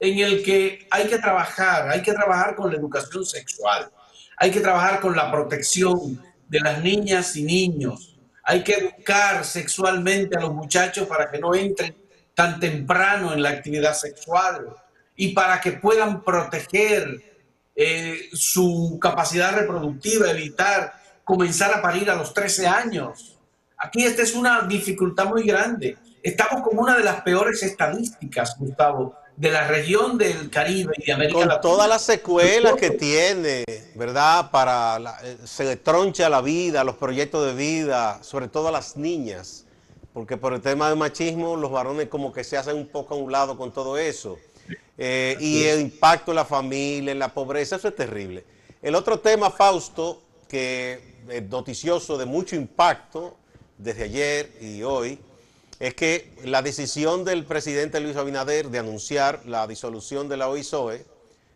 en 0.00 0.18
el 0.18 0.42
que 0.42 0.86
hay 0.90 1.08
que 1.08 1.18
trabajar, 1.18 1.88
hay 1.88 2.02
que 2.02 2.12
trabajar 2.12 2.54
con 2.54 2.70
la 2.70 2.78
educación 2.78 3.24
sexual, 3.24 3.90
hay 4.36 4.50
que 4.50 4.60
trabajar 4.60 5.00
con 5.00 5.16
la 5.16 5.30
protección 5.30 6.22
de 6.48 6.60
las 6.60 6.82
niñas 6.82 7.36
y 7.36 7.42
niños, 7.42 8.16
hay 8.42 8.62
que 8.62 8.74
educar 8.74 9.44
sexualmente 9.44 10.36
a 10.36 10.40
los 10.40 10.54
muchachos 10.54 11.06
para 11.06 11.30
que 11.30 11.38
no 11.38 11.54
entren 11.54 11.94
tan 12.34 12.60
temprano 12.60 13.32
en 13.32 13.42
la 13.42 13.50
actividad 13.50 13.94
sexual 13.94 14.68
y 15.16 15.32
para 15.32 15.60
que 15.60 15.72
puedan 15.72 16.22
proteger 16.22 17.28
eh, 17.74 18.28
su 18.32 18.98
capacidad 19.00 19.54
reproductiva, 19.54 20.30
evitar 20.30 20.97
comenzar 21.28 21.74
a 21.74 21.82
parir 21.82 22.10
a 22.10 22.14
los 22.14 22.32
13 22.32 22.66
años. 22.66 23.36
Aquí 23.76 24.02
esta 24.02 24.22
es 24.22 24.34
una 24.34 24.62
dificultad 24.62 25.26
muy 25.26 25.42
grande. 25.42 25.98
Estamos 26.22 26.62
como 26.62 26.80
una 26.80 26.96
de 26.96 27.04
las 27.04 27.20
peores 27.20 27.62
estadísticas, 27.62 28.56
Gustavo, 28.58 29.14
de 29.36 29.50
la 29.50 29.68
región 29.68 30.16
del 30.16 30.48
Caribe 30.48 30.94
y 30.96 31.04
de 31.04 31.12
América 31.12 31.38
Con 31.38 31.60
todas 31.60 31.86
las 31.86 32.00
secuelas 32.00 32.76
que 32.76 32.92
tiene, 32.92 33.62
¿verdad? 33.94 34.50
Para 34.50 34.98
la, 34.98 35.18
eh, 35.22 35.36
se 35.44 35.76
troncha 35.76 36.30
la 36.30 36.40
vida, 36.40 36.82
los 36.82 36.96
proyectos 36.96 37.44
de 37.44 37.52
vida, 37.52 38.22
sobre 38.22 38.48
todo 38.48 38.68
a 38.68 38.72
las 38.72 38.96
niñas, 38.96 39.66
porque 40.14 40.38
por 40.38 40.54
el 40.54 40.62
tema 40.62 40.88
del 40.88 40.96
machismo 40.96 41.56
los 41.56 41.70
varones 41.70 42.08
como 42.08 42.32
que 42.32 42.42
se 42.42 42.56
hacen 42.56 42.74
un 42.74 42.88
poco 42.88 43.14
a 43.14 43.18
un 43.18 43.30
lado 43.30 43.58
con 43.58 43.70
todo 43.70 43.98
eso. 43.98 44.38
Eh, 44.96 45.36
y 45.40 45.64
el 45.64 45.80
impacto 45.80 46.32
en 46.32 46.36
la 46.36 46.46
familia, 46.46 47.12
en 47.12 47.18
la 47.18 47.28
pobreza, 47.28 47.76
eso 47.76 47.88
es 47.88 47.96
terrible. 47.96 48.44
El 48.80 48.94
otro 48.94 49.20
tema, 49.20 49.50
Fausto, 49.50 50.22
que 50.48 51.18
eh, 51.28 51.40
noticioso 51.42 52.18
de 52.18 52.26
mucho 52.26 52.56
impacto 52.56 53.36
desde 53.76 54.04
ayer 54.04 54.50
y 54.60 54.82
hoy 54.82 55.18
es 55.78 55.94
que 55.94 56.32
la 56.44 56.62
decisión 56.62 57.24
del 57.24 57.44
presidente 57.44 58.00
Luis 58.00 58.16
Abinader 58.16 58.68
de 58.70 58.80
anunciar 58.80 59.46
la 59.46 59.66
disolución 59.66 60.28
de 60.28 60.36
la 60.36 60.48
OISOE 60.48 61.04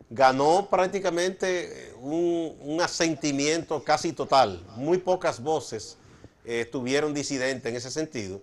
ganó 0.09 0.69
prácticamente 0.69 1.89
eh, 1.89 1.93
un, 1.99 2.79
asentimiento 2.81 3.83
casi 3.83 4.13
total. 4.13 4.63
Muy 4.75 4.99
pocas 4.99 5.41
voces 5.41 5.97
eh, 6.45 6.61
estuvieron 6.61 7.13
disidentes 7.13 7.69
en 7.69 7.75
ese 7.75 7.91
sentido. 7.91 8.41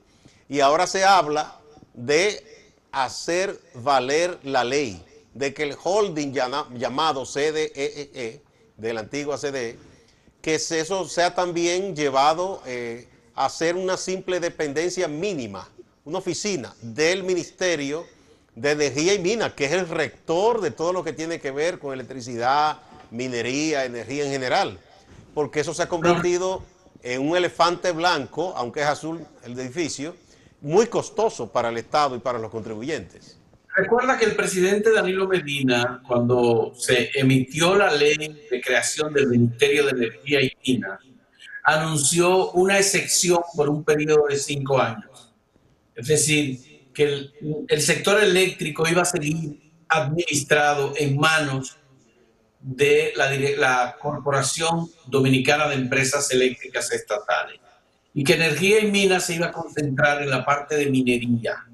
Y 0.48 0.60
ahora 0.60 0.86
se 0.86 1.04
habla 1.04 1.60
de 1.94 2.44
hacer 2.92 3.58
valer 3.74 4.38
la 4.42 4.64
ley, 4.64 5.02
de 5.32 5.54
que 5.54 5.62
el 5.62 5.76
holding 5.82 6.32
llamado 6.32 7.24
CDEE, 7.24 7.70
e, 7.74 8.42
de 8.76 8.92
la 8.92 9.00
antigua 9.00 9.38
CDE, 9.38 9.76
que 10.42 10.54
eso 10.54 11.08
sea 11.08 11.34
también 11.34 11.94
llevado 11.94 12.62
eh, 12.66 13.08
a 13.34 13.48
ser 13.48 13.76
una 13.76 13.96
simple 13.96 14.40
dependencia 14.40 15.08
mínima, 15.08 15.68
una 16.04 16.18
oficina 16.18 16.74
del 16.80 17.22
Ministerio 17.22 18.06
de 18.54 18.72
Energía 18.72 19.14
y 19.14 19.18
Minas, 19.18 19.52
que 19.52 19.66
es 19.66 19.72
el 19.72 19.88
rector 19.88 20.60
de 20.60 20.70
todo 20.70 20.92
lo 20.92 21.04
que 21.04 21.12
tiene 21.12 21.40
que 21.40 21.50
ver 21.50 21.78
con 21.78 21.92
electricidad, 21.92 22.78
minería, 23.10 23.84
energía 23.84 24.24
en 24.24 24.30
general, 24.30 24.78
porque 25.34 25.60
eso 25.60 25.74
se 25.74 25.82
ha 25.82 25.88
convertido 25.88 26.62
en 27.02 27.28
un 27.28 27.36
elefante 27.36 27.92
blanco, 27.92 28.52
aunque 28.56 28.80
es 28.80 28.86
azul 28.86 29.26
el 29.44 29.58
edificio, 29.58 30.14
muy 30.60 30.86
costoso 30.86 31.48
para 31.48 31.70
el 31.70 31.78
Estado 31.78 32.16
y 32.16 32.18
para 32.18 32.38
los 32.38 32.50
contribuyentes. 32.50 33.39
Recuerda 33.80 34.18
que 34.18 34.26
el 34.26 34.36
presidente 34.36 34.92
Danilo 34.92 35.26
Medina, 35.26 36.02
cuando 36.06 36.74
se 36.76 37.10
emitió 37.14 37.74
la 37.74 37.90
ley 37.90 38.46
de 38.50 38.60
creación 38.60 39.10
del 39.14 39.28
Ministerio 39.28 39.86
de 39.86 39.92
Energía 39.92 40.42
y 40.42 40.52
Minas, 40.66 41.00
anunció 41.64 42.50
una 42.50 42.76
excepción 42.76 43.40
por 43.56 43.70
un 43.70 43.82
periodo 43.82 44.26
de 44.28 44.36
cinco 44.36 44.78
años. 44.78 45.32
Es 45.94 46.08
decir, 46.08 46.90
que 46.92 47.30
el, 47.68 47.80
sector 47.80 48.22
eléctrico 48.22 48.86
iba 48.86 49.00
a 49.00 49.06
seguir 49.06 49.72
administrado 49.88 50.92
en 50.98 51.16
manos 51.16 51.78
de 52.60 53.14
la, 53.16 53.30
la, 53.32 53.96
Corporación 53.98 54.90
Dominicana 55.06 55.68
de 55.68 55.76
Empresas 55.76 56.30
Eléctricas 56.30 56.92
Estatales 56.92 57.58
y 58.12 58.24
que 58.24 58.34
Energía 58.34 58.80
y 58.80 58.90
Minas 58.90 59.24
se 59.24 59.36
iba 59.36 59.46
a 59.46 59.52
concentrar 59.52 60.20
en 60.20 60.28
la 60.28 60.44
parte 60.44 60.76
de 60.76 60.90
minería. 60.90 61.64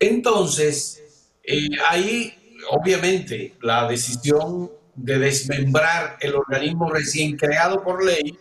Entonces, 0.00 1.02
eh, 1.44 1.68
ahí 1.88 2.34
obviamente 2.70 3.54
la 3.62 3.86
decisión 3.86 4.70
de 4.94 5.18
desmembrar 5.18 6.16
el 6.20 6.34
organismo 6.34 6.90
recién 6.90 7.36
creado 7.36 7.82
por 7.82 8.04
ley 8.04 8.36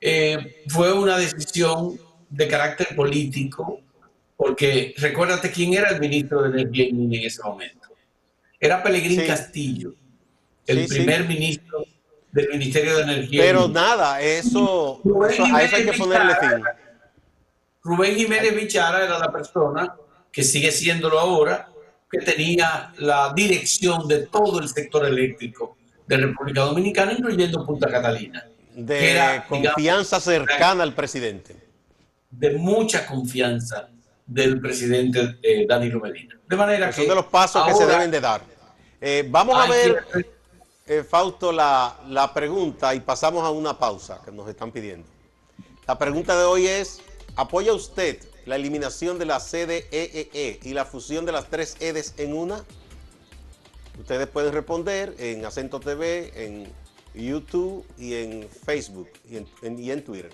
eh, 0.00 0.64
fue 0.68 0.92
una 0.92 1.18
decisión 1.18 1.98
de 2.30 2.48
carácter 2.48 2.96
político, 2.96 3.80
porque 4.36 4.94
recuérdate 4.96 5.50
quién 5.50 5.74
era 5.74 5.90
el 5.90 6.00
ministro 6.00 6.42
de 6.42 6.60
Energía 6.60 6.86
en 6.86 7.12
ese 7.14 7.42
momento. 7.42 7.88
Era 8.58 8.82
Pelegrín 8.82 9.26
Castillo 9.26 9.94
el 10.66 10.86
primer 10.86 11.26
ministro 11.26 11.84
del 12.32 12.48
Ministerio 12.48 12.96
de 12.96 13.02
Energía. 13.02 13.42
Pero 13.42 13.68
nada, 13.68 14.20
eso, 14.20 15.00
a 15.52 15.62
eso 15.62 15.76
hay 15.76 15.84
que 15.84 15.92
ponerle 15.92 16.34
fin. 16.36 16.62
Rubén 17.82 18.16
Jiménez 18.16 18.54
Bichara 18.54 19.04
era 19.04 19.18
la 19.18 19.30
persona 19.30 19.94
que 20.34 20.42
sigue 20.42 20.72
siéndolo 20.72 21.20
ahora, 21.20 21.68
que 22.10 22.18
tenía 22.18 22.92
la 22.98 23.32
dirección 23.34 24.08
de 24.08 24.26
todo 24.26 24.58
el 24.58 24.68
sector 24.68 25.06
eléctrico 25.06 25.76
de 26.08 26.16
República 26.16 26.62
Dominicana, 26.62 27.12
incluyendo 27.12 27.64
Punta 27.64 27.88
Catalina. 27.88 28.44
De 28.74 29.42
confianza 29.48 30.18
cercana 30.18 30.82
al 30.82 30.92
presidente. 30.92 31.54
De 32.32 32.50
mucha 32.58 33.06
confianza 33.06 33.88
del 34.26 34.60
presidente 34.60 35.36
eh, 35.40 35.66
Danilo 35.68 36.00
Medina. 36.00 36.36
De 36.48 36.56
manera 36.56 36.88
que. 36.88 36.94
Son 36.94 37.08
de 37.08 37.14
los 37.14 37.26
pasos 37.26 37.64
que 37.68 37.74
se 37.74 37.86
deben 37.86 38.10
de 38.10 38.20
dar. 38.20 38.42
Eh, 39.00 39.24
vamos 39.30 39.56
a 39.56 39.70
ver. 39.70 40.04
Eh, 40.86 41.04
Fausto, 41.08 41.52
la, 41.52 41.96
la 42.08 42.34
pregunta 42.34 42.94
y 42.94 43.00
pasamos 43.00 43.42
a 43.44 43.50
una 43.50 43.78
pausa 43.78 44.20
que 44.24 44.32
nos 44.32 44.48
están 44.48 44.72
pidiendo. 44.72 45.08
La 45.86 45.96
pregunta 45.96 46.36
de 46.36 46.44
hoy 46.44 46.66
es, 46.66 47.00
¿apoya 47.36 47.72
usted 47.72 48.18
la 48.46 48.56
eliminación 48.56 49.18
de 49.18 49.26
la 49.26 49.40
CDEE 49.40 49.88
e 49.90 50.30
e 50.32 50.60
y 50.62 50.72
la 50.72 50.84
fusión 50.84 51.24
de 51.26 51.32
las 51.32 51.48
tres 51.48 51.76
EDES 51.80 52.14
en 52.18 52.36
una? 52.36 52.64
Ustedes 53.98 54.26
pueden 54.26 54.52
responder 54.52 55.14
en 55.18 55.44
Acento 55.44 55.80
TV, 55.80 56.32
en 56.34 56.72
YouTube 57.14 57.86
y 57.96 58.14
en 58.14 58.48
Facebook 58.48 59.08
y 59.30 59.36
en, 59.36 59.78
y 59.78 59.90
en 59.90 60.04
Twitter. 60.04 60.32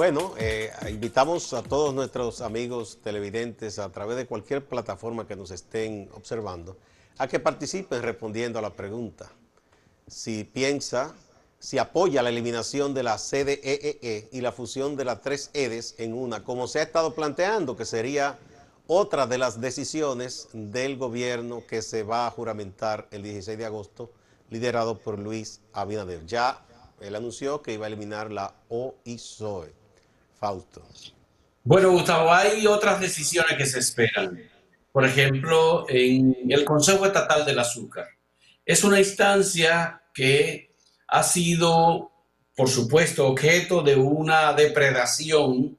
Bueno, 0.00 0.32
eh, 0.38 0.72
invitamos 0.88 1.52
a 1.52 1.62
todos 1.62 1.92
nuestros 1.92 2.40
amigos 2.40 3.00
televidentes 3.04 3.78
a 3.78 3.92
través 3.92 4.16
de 4.16 4.24
cualquier 4.24 4.64
plataforma 4.64 5.26
que 5.26 5.36
nos 5.36 5.50
estén 5.50 6.08
observando 6.14 6.78
a 7.18 7.28
que 7.28 7.38
participen 7.38 8.00
respondiendo 8.00 8.58
a 8.58 8.62
la 8.62 8.70
pregunta. 8.70 9.30
Si 10.06 10.44
piensa, 10.44 11.14
si 11.58 11.76
apoya 11.76 12.22
la 12.22 12.30
eliminación 12.30 12.94
de 12.94 13.02
la 13.02 13.18
CDEE 13.18 13.60
e 13.62 13.98
e 14.00 14.28
y 14.32 14.40
la 14.40 14.52
fusión 14.52 14.96
de 14.96 15.04
las 15.04 15.20
tres 15.20 15.50
EDES 15.52 15.96
en 15.98 16.14
una, 16.14 16.44
como 16.44 16.66
se 16.66 16.78
ha 16.78 16.82
estado 16.82 17.14
planteando, 17.14 17.76
que 17.76 17.84
sería 17.84 18.38
otra 18.86 19.26
de 19.26 19.36
las 19.36 19.60
decisiones 19.60 20.48
del 20.54 20.96
gobierno 20.96 21.64
que 21.68 21.82
se 21.82 22.04
va 22.04 22.26
a 22.26 22.30
juramentar 22.30 23.06
el 23.10 23.22
16 23.22 23.58
de 23.58 23.66
agosto, 23.66 24.10
liderado 24.48 24.96
por 24.96 25.18
Luis 25.18 25.60
Abinader. 25.74 26.24
Ya 26.24 26.64
él 27.02 27.14
anunció 27.14 27.60
que 27.60 27.74
iba 27.74 27.84
a 27.84 27.88
eliminar 27.88 28.30
la 28.30 28.54
OISOE. 28.70 29.79
Fausto. 30.40 30.82
Bueno, 31.62 31.90
Gustavo, 31.90 32.32
hay 32.32 32.66
otras 32.66 32.98
decisiones 32.98 33.58
que 33.58 33.66
se 33.66 33.78
esperan. 33.78 34.42
Por 34.90 35.04
ejemplo, 35.04 35.84
en 35.88 36.34
el 36.48 36.64
Consejo 36.64 37.04
Estatal 37.04 37.44
del 37.44 37.58
Azúcar. 37.58 38.08
Es 38.64 38.82
una 38.82 38.98
instancia 38.98 40.02
que 40.14 40.74
ha 41.08 41.22
sido, 41.22 42.10
por 42.56 42.70
supuesto, 42.70 43.26
objeto 43.26 43.82
de 43.82 43.96
una 43.96 44.54
depredación, 44.54 45.78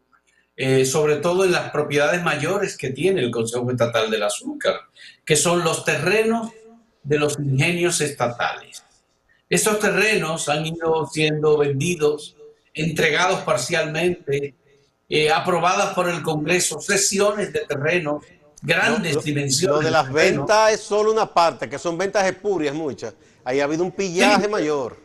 eh, 0.56 0.86
sobre 0.86 1.15
todo 1.15 1.44
en 1.44 1.53
las 1.53 1.72
propiedades 1.72 2.22
mayores 2.22 2.77
que 2.77 2.91
tiene 2.91 3.22
el 3.22 3.32
Consejo 3.32 3.72
Estatal 3.72 4.12
del 4.12 4.24
Azúcar, 4.24 4.75
que 5.25 5.36
son 5.36 5.63
los 5.63 5.84
terrenos 5.84 6.51
de 7.01 7.18
los 7.18 7.39
ingenios 7.39 8.00
estatales. 8.00 8.84
Estos 9.50 9.80
terrenos 9.80 10.48
han 10.50 10.68
ido 10.68 11.08
siendo 11.08 11.58
vendidos 11.58 12.38
entregados 12.74 13.42
parcialmente, 13.42 14.56
eh, 15.10 15.30
aprobadas 15.30 15.94
por 15.94 16.10
el 16.10 16.22
Congreso, 16.22 16.80
sesiones 16.80 17.51
de 17.51 17.60
terreno, 17.62 18.22
grandes 18.62 19.24
dimensiones. 19.24 19.78
Lo 19.78 19.82
de 19.82 19.92
las 19.92 20.12
ventas 20.12 20.74
es 20.74 20.82
solo 20.82 21.12
una 21.12 21.32
parte, 21.32 21.70
que 21.70 21.78
son 21.78 21.98
ventas 21.98 22.25
espurias 22.25 22.74
muchas. 22.74 23.13
Ahí 23.44 23.60
ha 23.60 23.66
habido 23.66 23.84
un 23.84 23.92
pillaje 23.92 24.48
mayor. 24.48 24.98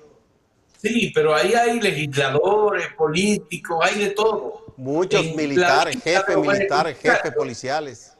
Sí, 0.81 1.11
pero 1.15 1.35
ahí 1.35 1.55
hay 1.55 1.81
legisladores, 1.81 2.89
políticos, 2.97 3.79
hay 3.83 3.99
de 3.99 4.11
todo. 4.11 4.67
Muchos 4.77 5.35
militares, 5.35 5.97
jefes 6.03 6.37
militares, 6.37 6.99
jefes 6.99 7.33
policiales. 7.33 8.13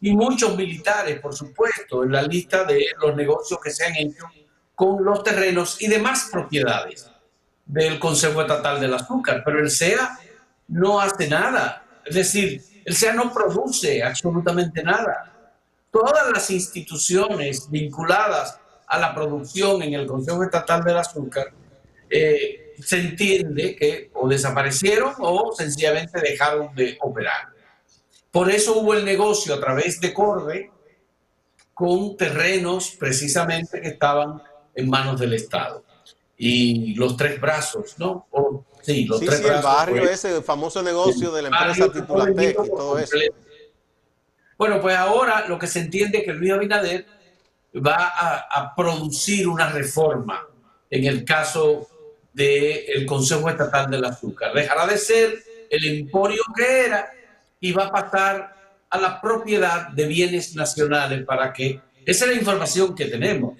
Y 0.00 0.12
muchos 0.12 0.56
militares, 0.56 1.20
por 1.20 1.34
supuesto, 1.34 2.04
en 2.04 2.12
la 2.12 2.22
lista 2.22 2.64
de 2.64 2.84
los 3.00 3.14
negocios 3.14 3.60
que 3.62 3.70
se 3.70 3.84
han 3.84 3.96
hecho 3.96 4.24
con 4.74 5.04
los 5.04 5.22
terrenos 5.22 5.80
y 5.80 5.88
demás 5.88 6.28
propiedades 6.32 7.09
del 7.70 8.00
Consejo 8.00 8.40
Estatal 8.40 8.80
del 8.80 8.94
Azúcar, 8.94 9.42
pero 9.44 9.60
el 9.60 9.70
SEA 9.70 10.18
no 10.68 11.00
hace 11.00 11.28
nada. 11.28 11.84
Es 12.04 12.16
decir, 12.16 12.60
el 12.84 12.96
SEA 12.96 13.12
no 13.12 13.32
produce 13.32 14.02
absolutamente 14.02 14.82
nada. 14.82 15.32
Todas 15.90 16.30
las 16.32 16.50
instituciones 16.50 17.70
vinculadas 17.70 18.58
a 18.88 18.98
la 18.98 19.14
producción 19.14 19.82
en 19.82 19.94
el 19.94 20.06
Consejo 20.06 20.42
Estatal 20.42 20.82
del 20.82 20.98
Azúcar 20.98 21.52
eh, 22.08 22.74
se 22.82 22.98
entiende 22.98 23.76
que 23.76 24.10
o 24.14 24.26
desaparecieron 24.26 25.14
o 25.18 25.52
sencillamente 25.56 26.20
dejaron 26.20 26.74
de 26.74 26.98
operar. 27.00 27.50
Por 28.32 28.50
eso 28.50 28.78
hubo 28.78 28.94
el 28.94 29.04
negocio 29.04 29.54
a 29.54 29.60
través 29.60 30.00
de 30.00 30.12
Corbe 30.12 30.72
con 31.72 32.16
terrenos 32.16 32.96
precisamente 32.98 33.80
que 33.80 33.88
estaban 33.88 34.42
en 34.74 34.90
manos 34.90 35.20
del 35.20 35.34
Estado 35.34 35.84
y 36.42 36.94
los 36.94 37.18
tres 37.18 37.38
brazos, 37.38 37.96
¿no? 37.98 38.26
sí, 38.80 39.04
los 39.04 39.20
tres 39.20 39.42
brazos. 39.42 39.56
el 39.58 39.62
barrio 39.62 40.02
pues. 40.04 40.12
ese, 40.12 40.36
el 40.38 40.42
famoso 40.42 40.82
negocio 40.82 41.30
de 41.30 41.42
la 41.42 41.48
empresa 41.48 41.92
Titulatec 41.92 42.56
y 42.64 42.68
todo 42.70 42.98
eso. 42.98 43.18
Bueno, 44.56 44.80
pues 44.80 44.96
ahora 44.96 45.46
lo 45.46 45.58
que 45.58 45.66
se 45.66 45.80
entiende 45.80 46.18
es 46.18 46.24
que 46.24 46.32
Luis 46.32 46.52
Abinader 46.52 47.04
va 47.76 48.10
a, 48.48 48.74
producir 48.74 49.48
una 49.48 49.68
reforma 49.68 50.46
en 50.88 51.04
el 51.04 51.26
caso 51.26 51.86
del 52.32 53.04
Consejo 53.04 53.50
Estatal 53.50 53.90
del 53.90 54.06
Azúcar. 54.06 54.54
Dejará 54.54 54.86
de 54.86 54.96
ser 54.96 55.42
el 55.68 55.84
emporio 55.84 56.42
que 56.56 56.86
era 56.86 57.10
y 57.60 57.72
va 57.72 57.88
a 57.88 57.92
pasar 57.92 58.76
a 58.88 58.98
la 58.98 59.20
propiedad 59.20 59.88
de 59.88 60.06
bienes 60.06 60.56
nacionales 60.56 61.22
para 61.26 61.52
que, 61.52 61.82
esa 62.06 62.24
es 62.24 62.30
la 62.30 62.36
información 62.38 62.94
que 62.94 63.04
tenemos, 63.04 63.58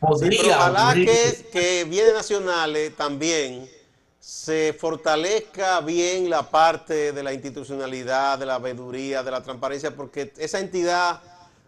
Podría. 0.00 0.56
ojalá 0.56 0.94
que, 0.94 1.48
que 1.52 1.84
bienes 1.84 2.14
nacionales 2.14 2.96
también 2.96 3.68
se 4.18 4.74
fortalezca 4.78 5.80
bien 5.80 6.30
la 6.30 6.48
parte 6.48 7.12
de 7.12 7.22
la 7.22 7.32
institucionalidad, 7.32 8.38
de 8.38 8.46
la 8.46 8.58
veeduría, 8.58 9.22
de 9.22 9.30
la 9.30 9.42
transparencia, 9.42 9.94
porque 9.94 10.32
esa 10.36 10.60
entidad 10.60 11.20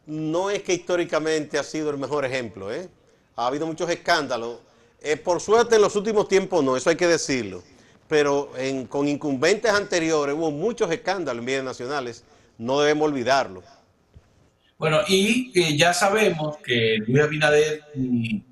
no 0.06 0.50
es 0.50 0.62
que 0.62 0.74
históricamente 0.74 1.58
ha 1.58 1.62
sido 1.62 1.90
el 1.90 1.98
mejor 1.98 2.24
ejemplo. 2.24 2.72
¿eh? 2.72 2.88
Ha 3.36 3.46
habido 3.46 3.66
muchos 3.66 3.88
escándalos. 3.90 4.58
Eh, 5.00 5.16
por 5.16 5.40
suerte 5.40 5.76
en 5.76 5.82
los 5.82 5.96
últimos 5.96 6.28
tiempos 6.28 6.62
no, 6.62 6.76
eso 6.76 6.90
hay 6.90 6.96
que 6.96 7.06
decirlo. 7.06 7.62
Pero 8.08 8.50
con 8.90 9.08
incumbentes 9.08 9.72
anteriores 9.72 10.34
hubo 10.34 10.50
muchos 10.50 10.90
escándalos 10.90 11.40
en 11.40 11.46
bienes 11.46 11.64
nacionales. 11.64 12.24
No 12.58 12.80
debemos 12.80 13.08
olvidarlo. 13.08 13.62
Bueno, 14.82 14.98
y 15.06 15.76
ya 15.78 15.94
sabemos 15.94 16.56
que 16.56 16.98
Luis 17.06 17.22
Abinader 17.22 17.84
y 17.94 18.42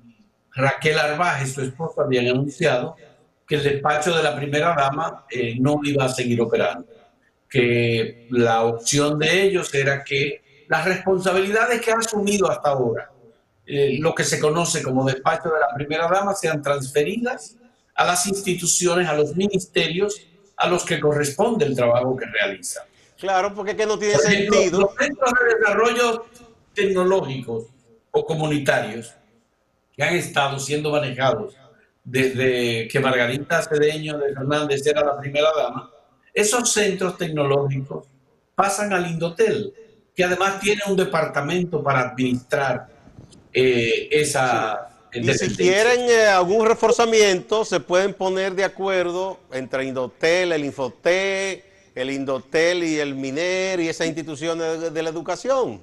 Raquel 0.55 0.97
Arbaje, 0.97 1.45
su 1.45 1.59
esposa, 1.61 2.03
habían 2.03 2.25
anunciado 2.25 2.95
que 3.45 3.55
el 3.55 3.63
despacho 3.63 4.15
de 4.15 4.23
la 4.23 4.33
primera 4.37 4.73
dama 4.73 5.25
eh, 5.29 5.57
no 5.59 5.81
iba 5.83 6.05
a 6.05 6.07
seguir 6.07 6.39
operando, 6.39 6.87
que 7.49 8.27
la 8.29 8.63
opción 8.63 9.19
de 9.19 9.43
ellos 9.43 9.73
era 9.73 10.05
que 10.05 10.65
las 10.69 10.85
responsabilidades 10.85 11.81
que 11.81 11.91
ha 11.91 11.95
asumido 11.95 12.49
hasta 12.49 12.69
ahora, 12.69 13.11
eh, 13.65 13.97
lo 13.99 14.15
que 14.15 14.23
se 14.23 14.39
conoce 14.39 14.81
como 14.81 15.03
despacho 15.03 15.49
de 15.49 15.59
la 15.59 15.75
primera 15.75 16.07
dama, 16.07 16.33
sean 16.33 16.61
transferidas 16.61 17.57
a 17.93 18.05
las 18.05 18.25
instituciones, 18.25 19.05
a 19.09 19.15
los 19.15 19.35
ministerios 19.35 20.25
a 20.55 20.69
los 20.69 20.85
que 20.85 21.01
corresponde 21.01 21.65
el 21.65 21.75
trabajo 21.75 22.15
que 22.15 22.25
realiza. 22.27 22.85
Claro, 23.21 23.53
porque 23.53 23.75
que 23.75 23.85
no 23.85 23.99
tiene 23.99 24.17
sentido. 24.17 24.81
Los 24.81 24.95
centros 24.95 25.31
de 25.31 25.55
desarrollo 25.55 26.25
tecnológicos 26.73 27.65
o 28.09 28.25
comunitarios 28.25 29.13
que 29.95 30.01
han 30.01 30.15
estado 30.15 30.57
siendo 30.57 30.91
manejados 30.91 31.55
desde 32.03 32.87
que 32.87 32.99
Margarita 32.99 33.61
Cedeño 33.61 34.17
de 34.17 34.33
Fernández 34.33 34.83
era 34.87 35.05
la 35.05 35.19
primera 35.19 35.49
dama, 35.55 35.91
esos 36.33 36.73
centros 36.73 37.15
tecnológicos 37.15 38.07
pasan 38.55 38.91
al 38.91 39.05
Indotel, 39.05 39.71
que 40.15 40.23
además 40.23 40.59
tiene 40.59 40.81
un 40.87 40.95
departamento 40.95 41.83
para 41.83 42.01
administrar 42.01 42.87
eh, 43.53 44.09
esa... 44.09 44.87
Y 45.13 45.31
si 45.33 45.55
quieren 45.55 46.09
eh, 46.09 46.25
algún 46.25 46.65
reforzamiento, 46.65 47.65
se 47.65 47.81
pueden 47.81 48.15
poner 48.15 48.55
de 48.55 48.63
acuerdo 48.63 49.39
entre 49.51 49.85
Indotel, 49.85 50.53
el 50.53 50.65
Infoté, 50.65 51.70
el 51.95 52.11
Indotel 52.11 52.83
y 52.83 52.99
el 52.99 53.15
MINER 53.15 53.79
y 53.79 53.89
esas 53.89 54.07
instituciones 54.07 54.93
de, 54.93 55.03
la 55.03 55.09
educación. 55.09 55.81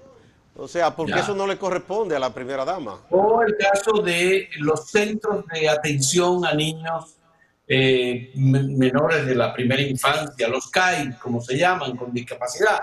O 0.57 0.67
sea, 0.67 0.95
porque 0.95 1.21
eso 1.21 1.35
no 1.35 1.47
le 1.47 1.57
corresponde 1.57 2.17
a 2.17 2.19
la 2.19 2.35
primera 2.35 2.65
dama. 2.65 3.03
O 3.11 3.43
el 3.43 3.57
caso 3.57 4.03
de 4.03 4.49
los 4.59 4.91
centros 4.91 5.45
de 5.53 5.69
atención 5.69 6.45
a 6.45 6.55
niños 6.55 7.17
eh, 7.69 8.33
menores 8.35 9.27
de 9.27 9.35
la 9.35 9.53
primera 9.53 9.83
infancia, 9.83 10.49
los 10.49 10.69
CAI, 10.69 11.17
como 11.19 11.41
se 11.41 11.57
llaman, 11.57 11.97
con 11.97 12.13
discapacidad, 12.13 12.81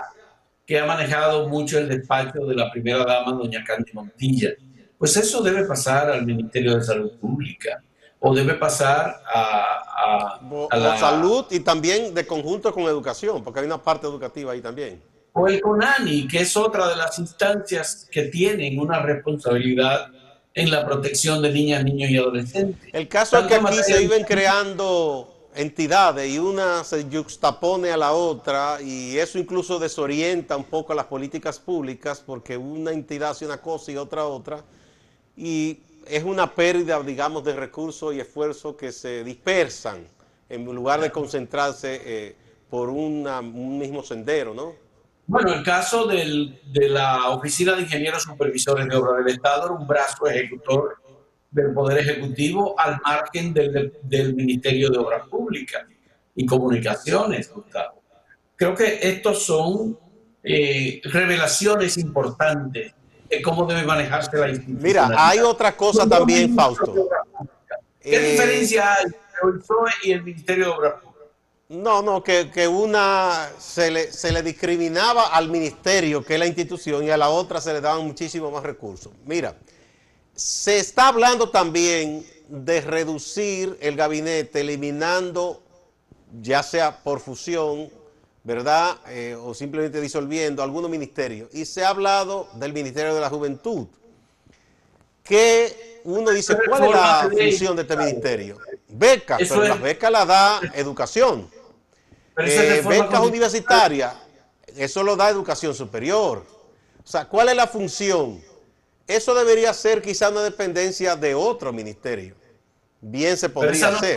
que 0.64 0.78
ha 0.78 0.86
manejado 0.86 1.48
mucho 1.48 1.78
el 1.78 1.88
despacho 1.88 2.46
de 2.46 2.54
la 2.54 2.70
primera 2.70 3.04
dama, 3.04 3.32
doña 3.32 3.62
Candy 3.64 3.92
Montilla. 3.92 4.50
Pues 4.96 5.16
eso 5.16 5.42
debe 5.42 5.64
pasar 5.64 6.10
al 6.10 6.24
Ministerio 6.24 6.76
de 6.76 6.82
Salud 6.82 7.18
Pública 7.18 7.82
o 8.20 8.34
debe 8.34 8.54
pasar 8.54 9.22
a, 9.32 10.40
la 10.72 10.98
salud 10.98 11.46
y 11.50 11.60
también 11.60 12.14
de 12.14 12.26
conjunto 12.26 12.72
con 12.72 12.84
educación, 12.84 13.42
porque 13.42 13.60
hay 13.60 13.66
una 13.66 13.82
parte 13.82 14.06
educativa 14.06 14.52
ahí 14.52 14.60
también. 14.60 15.02
O 15.32 15.46
el 15.46 15.60
CONANI, 15.60 16.26
que 16.28 16.40
es 16.40 16.56
otra 16.56 16.88
de 16.88 16.96
las 16.96 17.18
instancias 17.18 18.08
que 18.10 18.22
tienen 18.24 18.80
una 18.80 19.00
responsabilidad 19.00 20.08
en 20.54 20.70
la 20.70 20.86
protección 20.86 21.42
de 21.42 21.52
niñas, 21.52 21.84
niños 21.84 22.10
y 22.10 22.16
adolescentes. 22.16 22.90
El 22.92 23.08
caso 23.08 23.38
es 23.38 23.46
que 23.46 23.56
aquí 23.56 23.76
se 23.82 23.98
viven 23.98 24.24
creando 24.24 25.36
entidades 25.54 26.30
y 26.30 26.38
una 26.38 26.84
se 26.84 27.04
juxtapone 27.04 27.90
a 27.90 27.96
la 27.96 28.12
otra 28.12 28.78
y 28.82 29.16
eso 29.18 29.38
incluso 29.38 29.78
desorienta 29.78 30.56
un 30.56 30.64
poco 30.64 30.94
las 30.94 31.06
políticas 31.06 31.58
públicas 31.58 32.22
porque 32.24 32.56
una 32.56 32.92
entidad 32.92 33.30
hace 33.30 33.46
una 33.46 33.58
cosa 33.58 33.90
y 33.90 33.96
otra 33.96 34.26
otra 34.26 34.62
y 35.34 35.80
es 36.08 36.24
una 36.24 36.54
pérdida, 36.54 37.00
digamos, 37.02 37.44
de 37.44 37.54
recursos 37.54 38.14
y 38.14 38.20
esfuerzos 38.20 38.76
que 38.76 38.92
se 38.92 39.24
dispersan 39.24 40.06
en 40.48 40.64
lugar 40.64 41.00
de 41.00 41.10
concentrarse 41.10 42.00
eh, 42.04 42.36
por 42.70 42.88
un 42.88 43.78
mismo 43.78 44.02
sendero, 44.02 44.54
¿no? 44.54 44.86
Bueno, 45.28 45.52
el 45.54 45.64
caso 45.64 46.06
de 46.06 46.88
la 46.88 47.30
Oficina 47.30 47.74
de 47.74 47.82
Ingenieros 47.82 48.22
Supervisores 48.22 48.86
de 48.86 48.94
Obra 48.94 49.18
del 49.18 49.34
Estado 49.34 49.66
era 49.66 49.74
un 49.74 49.86
brazo 49.86 50.28
ejecutor 50.28 50.98
del 51.50 51.72
Poder 51.72 51.98
Ejecutivo 51.98 52.78
al 52.78 53.00
margen 53.02 53.52
del, 53.52 54.34
Ministerio 54.34 54.88
de 54.88 54.98
Obras 54.98 55.26
Públicas 55.28 55.84
y 56.34 56.46
Comunicaciones, 56.46 57.52
Gustavo. 57.52 58.02
Creo 58.54 58.74
que 58.74 59.00
estos 59.02 59.44
son 59.44 59.98
eh, 60.44 61.00
revelaciones 61.04 61.98
importantes 61.98 62.94
cómo 63.42 63.66
debe 63.66 63.84
manejarse 63.84 64.36
la 64.36 64.48
institución. 64.48 64.82
Mira, 64.82 65.10
hay 65.16 65.38
otra 65.40 65.76
cosa 65.76 66.08
también, 66.08 66.54
Fausto. 66.54 67.08
¿Qué 68.00 68.16
eh, 68.16 68.30
diferencia 68.30 68.94
hay 68.94 69.04
entre 69.04 69.20
el 69.42 69.58
PSOE 69.60 69.90
y 70.04 70.12
el 70.12 70.22
Ministerio 70.22 70.64
de 70.66 70.70
Obras 70.70 70.92
Públicas? 70.94 71.06
No, 71.68 72.00
no, 72.00 72.22
que, 72.22 72.68
una 72.68 73.50
se 73.58 73.90
le, 73.90 74.12
se 74.12 74.30
le, 74.30 74.42
discriminaba 74.42 75.28
al 75.28 75.48
ministerio, 75.48 76.24
que 76.24 76.34
es 76.34 76.38
la 76.38 76.46
institución, 76.46 77.04
y 77.04 77.10
a 77.10 77.16
la 77.16 77.28
otra 77.28 77.60
se 77.60 77.72
le 77.72 77.80
daban 77.80 78.06
muchísimo 78.06 78.50
más 78.52 78.62
recursos. 78.62 79.12
Mira, 79.24 79.56
se 80.32 80.78
está 80.78 81.08
hablando 81.08 81.50
también 81.50 82.24
de 82.48 82.80
reducir 82.80 83.76
el 83.80 83.96
gabinete, 83.96 84.60
eliminando, 84.60 85.62
ya 86.40 86.62
sea 86.62 87.02
por 87.02 87.20
fusión, 87.20 87.90
¿verdad? 88.46 88.98
Eh, 89.08 89.36
o 89.38 89.52
simplemente 89.54 90.00
disolviendo 90.00 90.62
algunos 90.62 90.88
ministerios. 90.88 91.52
Y 91.52 91.64
se 91.64 91.84
ha 91.84 91.88
hablado 91.88 92.48
del 92.54 92.72
Ministerio 92.72 93.12
de 93.12 93.20
la 93.20 93.28
Juventud, 93.28 93.88
que 95.24 96.00
uno 96.04 96.30
dice, 96.30 96.56
¿cuál 96.68 96.84
es 96.84 96.90
la 96.92 97.28
función 97.28 97.74
de 97.74 97.82
este 97.82 97.96
ministerio? 97.96 98.58
Becas, 98.86 99.40
pero 99.48 99.64
las 99.64 99.80
becas 99.80 100.12
las 100.12 100.28
da 100.28 100.60
educación. 100.74 101.50
Eh, 102.38 102.84
becas 102.88 103.20
universitarias, 103.20 104.14
eso 104.76 105.02
lo 105.02 105.16
da 105.16 105.28
educación 105.28 105.74
superior. 105.74 106.46
O 107.02 107.06
sea, 107.06 107.24
¿cuál 107.24 107.48
es 107.48 107.56
la 107.56 107.66
función? 107.66 108.40
Eso 109.08 109.34
debería 109.34 109.74
ser 109.74 110.00
quizá 110.00 110.30
una 110.30 110.42
dependencia 110.42 111.16
de 111.16 111.34
otro 111.34 111.72
ministerio. 111.72 112.36
Bien 113.00 113.36
se 113.36 113.48
podría 113.48 113.88
hacer. 113.88 114.16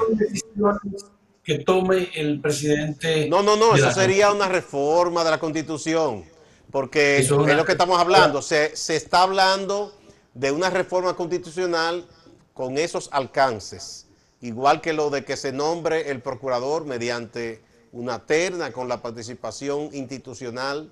Que 1.49 1.63
tome 1.63 2.11
el 2.13 2.39
presidente. 2.39 3.27
No, 3.27 3.41
no, 3.41 3.55
no, 3.55 3.75
eso 3.75 3.91
sería 3.91 4.31
una 4.31 4.47
reforma 4.47 5.23
de 5.23 5.31
la 5.31 5.39
constitución. 5.39 6.23
Porque 6.69 7.17
es 7.17 7.31
lo 7.31 7.65
que 7.65 7.71
estamos 7.71 7.99
hablando. 7.99 8.43
Se, 8.43 8.75
se 8.75 8.95
está 8.95 9.23
hablando 9.23 9.91
de 10.35 10.51
una 10.51 10.69
reforma 10.69 11.15
constitucional 11.15 12.05
con 12.53 12.77
esos 12.77 13.09
alcances. 13.11 14.05
Igual 14.41 14.79
que 14.79 14.93
lo 14.93 15.09
de 15.09 15.25
que 15.25 15.35
se 15.35 15.51
nombre 15.51 16.11
el 16.11 16.21
procurador 16.21 16.85
mediante 16.85 17.63
una 17.93 18.19
terna 18.19 18.71
con 18.71 18.87
la 18.87 19.01
participación 19.01 19.89
institucional 19.93 20.91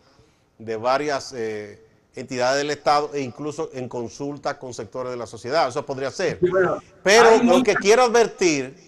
de 0.58 0.76
varias 0.76 1.34
eh, 1.34 1.80
entidades 2.16 2.64
del 2.64 2.72
Estado 2.72 3.12
e 3.14 3.22
incluso 3.22 3.70
en 3.74 3.88
consulta 3.88 4.58
con 4.58 4.74
sectores 4.74 5.12
de 5.12 5.18
la 5.18 5.28
sociedad. 5.28 5.70
Eso 5.70 5.86
podría 5.86 6.10
ser. 6.10 6.40
Pero 7.04 7.44
lo 7.44 7.62
que 7.62 7.76
quiero 7.76 8.06
advertir 8.06 8.87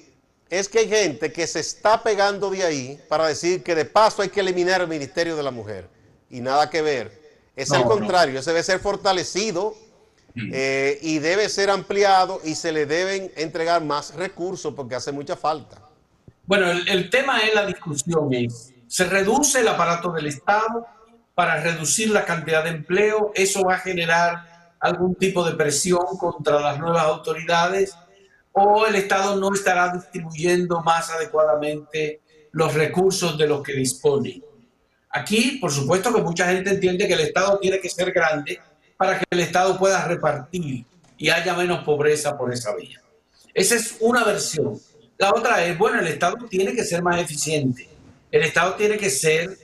es 0.49 0.67
que 0.67 0.79
hay 0.79 0.89
gente 0.89 1.31
que 1.31 1.45
se 1.45 1.59
está 1.59 2.01
pegando 2.01 2.49
de 2.49 2.63
ahí 2.63 2.99
para 3.07 3.27
decir 3.27 3.63
que 3.63 3.75
de 3.75 3.85
paso 3.85 4.21
hay 4.21 4.29
que 4.29 4.39
eliminar 4.39 4.81
el 4.81 4.87
Ministerio 4.87 5.35
de 5.35 5.43
la 5.43 5.51
Mujer. 5.51 5.87
Y 6.29 6.41
nada 6.41 6.69
que 6.69 6.81
ver. 6.81 7.19
Es 7.55 7.71
al 7.71 7.83
contrario, 7.83 8.39
ese 8.39 8.51
debe 8.51 8.63
ser 8.63 8.79
fortalecido 8.79 9.75
eh, 10.35 10.97
y 11.01 11.19
debe 11.19 11.49
ser 11.49 11.69
ampliado 11.69 12.39
y 12.43 12.55
se 12.55 12.71
le 12.71 12.85
deben 12.85 13.31
entregar 13.35 13.83
más 13.83 14.15
recursos 14.15 14.73
porque 14.73 14.95
hace 14.95 15.11
mucha 15.11 15.35
falta. 15.35 15.77
Bueno, 16.45 16.71
el, 16.71 17.09
tema 17.09 17.39
es 17.41 17.53
la 17.53 17.65
discusión 17.65 18.33
es, 18.33 18.73
¿se 18.87 19.05
reduce 19.05 19.59
el 19.59 19.67
aparato 19.67 20.11
del 20.11 20.27
Estado 20.27 20.87
para 21.35 21.61
reducir 21.61 22.11
la 22.11 22.25
cantidad 22.25 22.63
de 22.63 22.71
empleo? 22.71 23.31
¿Eso 23.35 23.63
va 23.63 23.75
a 23.75 23.79
generar 23.79 24.71
algún 24.79 25.15
tipo 25.15 25.43
de 25.43 25.55
presión 25.55 26.17
contra 26.17 26.59
las 26.59 26.79
nuevas 26.79 27.03
autoridades? 27.03 27.93
¿O 28.51 28.85
el 28.85 28.95
Estado 28.95 29.35
no 29.35 29.53
estará 29.53 29.93
distribuyendo 29.93 30.81
más 30.81 31.09
adecuadamente 31.09 32.21
los 32.51 32.73
recursos 32.73 33.37
de 33.37 33.47
los 33.47 33.63
que 33.63 33.73
dispone? 33.73 34.41
Aquí, 35.11 35.57
por 35.59 35.71
supuesto 35.71 36.13
que 36.13 36.21
mucha 36.21 36.47
gente 36.47 36.71
entiende 36.71 37.07
que 37.07 37.13
el 37.13 37.21
Estado 37.21 37.57
tiene 37.59 37.79
que 37.79 37.89
ser 37.89 38.11
grande 38.11 38.59
para 38.97 39.17
que 39.17 39.25
el 39.29 39.39
Estado 39.39 39.77
pueda 39.77 40.05
repartir 40.05 40.85
y 41.17 41.29
haya 41.29 41.55
menos 41.55 41.83
pobreza 41.83 42.37
por 42.37 42.53
esa 42.53 42.75
vía. 42.75 43.01
Esa 43.53 43.75
es 43.75 43.97
una 43.99 44.23
versión. 44.23 44.79
La 45.17 45.31
otra 45.31 45.65
es, 45.65 45.77
bueno, 45.77 45.99
el 45.99 46.07
Estado 46.07 46.37
tiene 46.49 46.73
que 46.73 46.83
ser 46.83 47.01
más 47.01 47.19
eficiente, 47.19 47.89
el 48.31 48.43
Estado 48.43 48.75
tiene 48.75 48.97
que 48.97 49.09
ser 49.09 49.57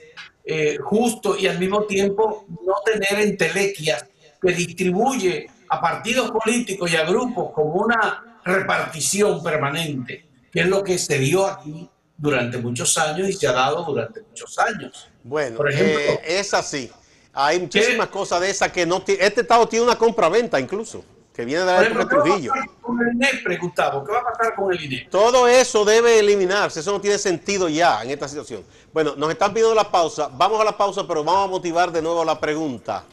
eh, 0.44 0.78
justo 0.80 1.36
y 1.36 1.46
al 1.46 1.58
mismo 1.58 1.84
tiempo 1.84 2.44
no 2.48 2.74
tener 2.84 3.26
entelequias 3.26 4.04
que 4.40 4.52
distribuye 4.52 5.48
a 5.68 5.80
partidos 5.80 6.30
políticos 6.30 6.92
y 6.92 6.96
a 6.96 7.04
grupos 7.04 7.52
como 7.52 7.72
una 7.72 8.35
repartición 8.46 9.42
permanente, 9.42 10.24
que 10.52 10.60
es 10.60 10.66
lo 10.66 10.82
que 10.82 10.98
se 10.98 11.18
dio 11.18 11.46
aquí 11.46 11.88
durante 12.16 12.58
muchos 12.58 12.96
años 12.96 13.28
y 13.28 13.32
se 13.32 13.46
ha 13.46 13.52
dado 13.52 13.84
durante 13.84 14.22
muchos 14.22 14.58
años. 14.58 15.08
Bueno, 15.22 15.56
Por 15.56 15.70
ejemplo, 15.70 15.98
eh, 16.00 16.20
es 16.24 16.54
así. 16.54 16.90
Hay 17.32 17.60
muchísimas 17.60 18.06
cosas 18.08 18.40
de 18.40 18.48
esas 18.48 18.72
que 18.72 18.86
no... 18.86 19.02
Este 19.06 19.42
Estado 19.42 19.68
tiene 19.68 19.84
una 19.84 19.96
compra-venta 19.96 20.58
incluso 20.58 21.04
que 21.34 21.44
viene 21.44 21.60
de 21.60 21.66
la 21.66 21.82
época 21.82 22.04
de 22.04 22.06
Trujillo. 22.06 22.52
¿Qué 22.54 22.58
va 22.60 22.64
a 22.64 22.66
pasar 22.66 22.80
con 22.80 23.00
el 23.02 23.14
INEPRE, 23.14 23.58
Gustavo? 23.58 24.04
¿Qué 24.04 24.12
va 24.12 24.18
a 24.20 24.32
pasar 24.32 24.54
con 24.54 24.72
el 24.72 24.82
INEPRE? 24.82 25.10
Todo 25.10 25.46
eso 25.46 25.84
debe 25.84 26.18
eliminarse, 26.18 26.80
eso 26.80 26.92
no 26.92 27.00
tiene 27.00 27.18
sentido 27.18 27.68
ya 27.68 28.02
en 28.02 28.10
esta 28.10 28.26
situación. 28.26 28.64
Bueno, 28.90 29.14
nos 29.16 29.30
están 29.30 29.52
pidiendo 29.52 29.74
la 29.74 29.90
pausa, 29.90 30.30
vamos 30.32 30.58
a 30.58 30.64
la 30.64 30.74
pausa, 30.74 31.06
pero 31.06 31.22
vamos 31.22 31.46
a 31.46 31.50
motivar 31.50 31.92
de 31.92 32.00
nuevo 32.00 32.24
la 32.24 32.40
pregunta 32.40 33.04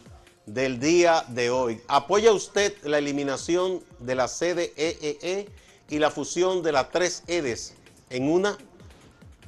del 0.46 0.80
día 0.80 1.26
de 1.30 1.50
hoy. 1.50 1.82
¿Apoya 1.88 2.32
usted 2.32 2.76
la 2.84 2.98
eliminación 2.98 3.84
de 4.00 4.16
la 4.16 4.28
sede 4.28 4.74
EEE 4.76 5.18
e 5.22 5.50
y 5.90 6.00
la 6.00 6.12
fusión 6.12 6.64
de 6.64 6.72
las 6.72 6.92
tres 6.92 7.24
EDES 7.28 7.76
en 8.10 8.30
una? 8.30 8.58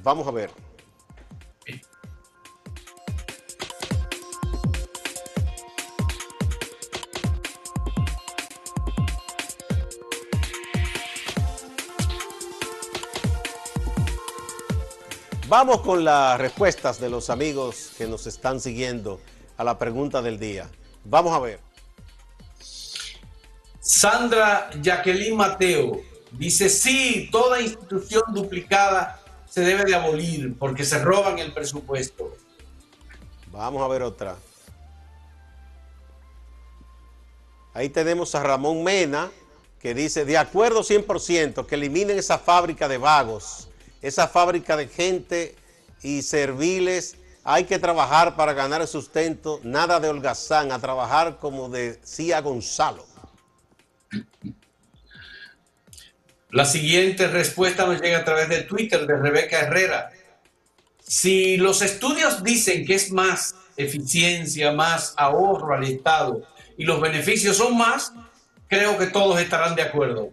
Vamos 0.02 0.26
a 0.26 0.30
ver. 0.30 0.50
Vamos 15.48 15.80
con 15.82 16.04
las 16.04 16.40
respuestas 16.40 16.98
de 16.98 17.08
los 17.08 17.30
amigos 17.30 17.92
que 17.96 18.08
nos 18.08 18.26
están 18.26 18.60
siguiendo 18.60 19.20
a 19.56 19.62
la 19.62 19.78
pregunta 19.78 20.20
del 20.20 20.40
día. 20.40 20.68
Vamos 21.08 21.32
a 21.32 21.38
ver. 21.38 21.60
Sandra 23.80 24.70
Jacqueline 24.82 25.36
Mateo 25.36 26.00
dice, 26.32 26.68
sí, 26.68 27.28
toda 27.30 27.60
institución 27.60 28.22
duplicada 28.34 29.20
se 29.48 29.60
debe 29.60 29.84
de 29.84 29.94
abolir 29.94 30.58
porque 30.58 30.84
se 30.84 30.98
roban 30.98 31.38
el 31.38 31.54
presupuesto. 31.54 32.36
Vamos 33.52 33.82
a 33.82 33.88
ver 33.88 34.02
otra. 34.02 34.36
Ahí 37.72 37.88
tenemos 37.88 38.34
a 38.34 38.42
Ramón 38.42 38.82
Mena, 38.82 39.30
que 39.80 39.94
dice, 39.94 40.24
de 40.24 40.36
acuerdo 40.36 40.82
100%, 40.82 41.66
que 41.66 41.74
eliminen 41.76 42.18
esa 42.18 42.38
fábrica 42.38 42.88
de 42.88 42.98
vagos, 42.98 43.68
esa 44.02 44.26
fábrica 44.26 44.76
de 44.76 44.88
gente 44.88 45.54
y 46.02 46.22
serviles. 46.22 47.16
Hay 47.48 47.62
que 47.62 47.78
trabajar 47.78 48.34
para 48.34 48.52
ganar 48.52 48.80
el 48.80 48.88
sustento, 48.88 49.60
nada 49.62 50.00
de 50.00 50.08
holgazán, 50.08 50.72
a 50.72 50.80
trabajar 50.80 51.38
como 51.38 51.68
decía 51.68 52.40
Gonzalo. 52.40 53.06
La 56.50 56.64
siguiente 56.64 57.28
respuesta 57.28 57.86
nos 57.86 58.00
llega 58.00 58.18
a 58.18 58.24
través 58.24 58.48
de 58.48 58.62
Twitter 58.62 59.06
de 59.06 59.16
Rebeca 59.16 59.60
Herrera. 59.60 60.10
Si 60.98 61.56
los 61.56 61.82
estudios 61.82 62.42
dicen 62.42 62.84
que 62.84 62.96
es 62.96 63.12
más 63.12 63.54
eficiencia, 63.76 64.72
más 64.72 65.14
ahorro 65.16 65.72
al 65.72 65.84
Estado 65.84 66.42
y 66.76 66.84
los 66.84 67.00
beneficios 67.00 67.58
son 67.58 67.78
más, 67.78 68.12
creo 68.66 68.98
que 68.98 69.06
todos 69.06 69.38
estarán 69.38 69.76
de 69.76 69.82
acuerdo. 69.82 70.30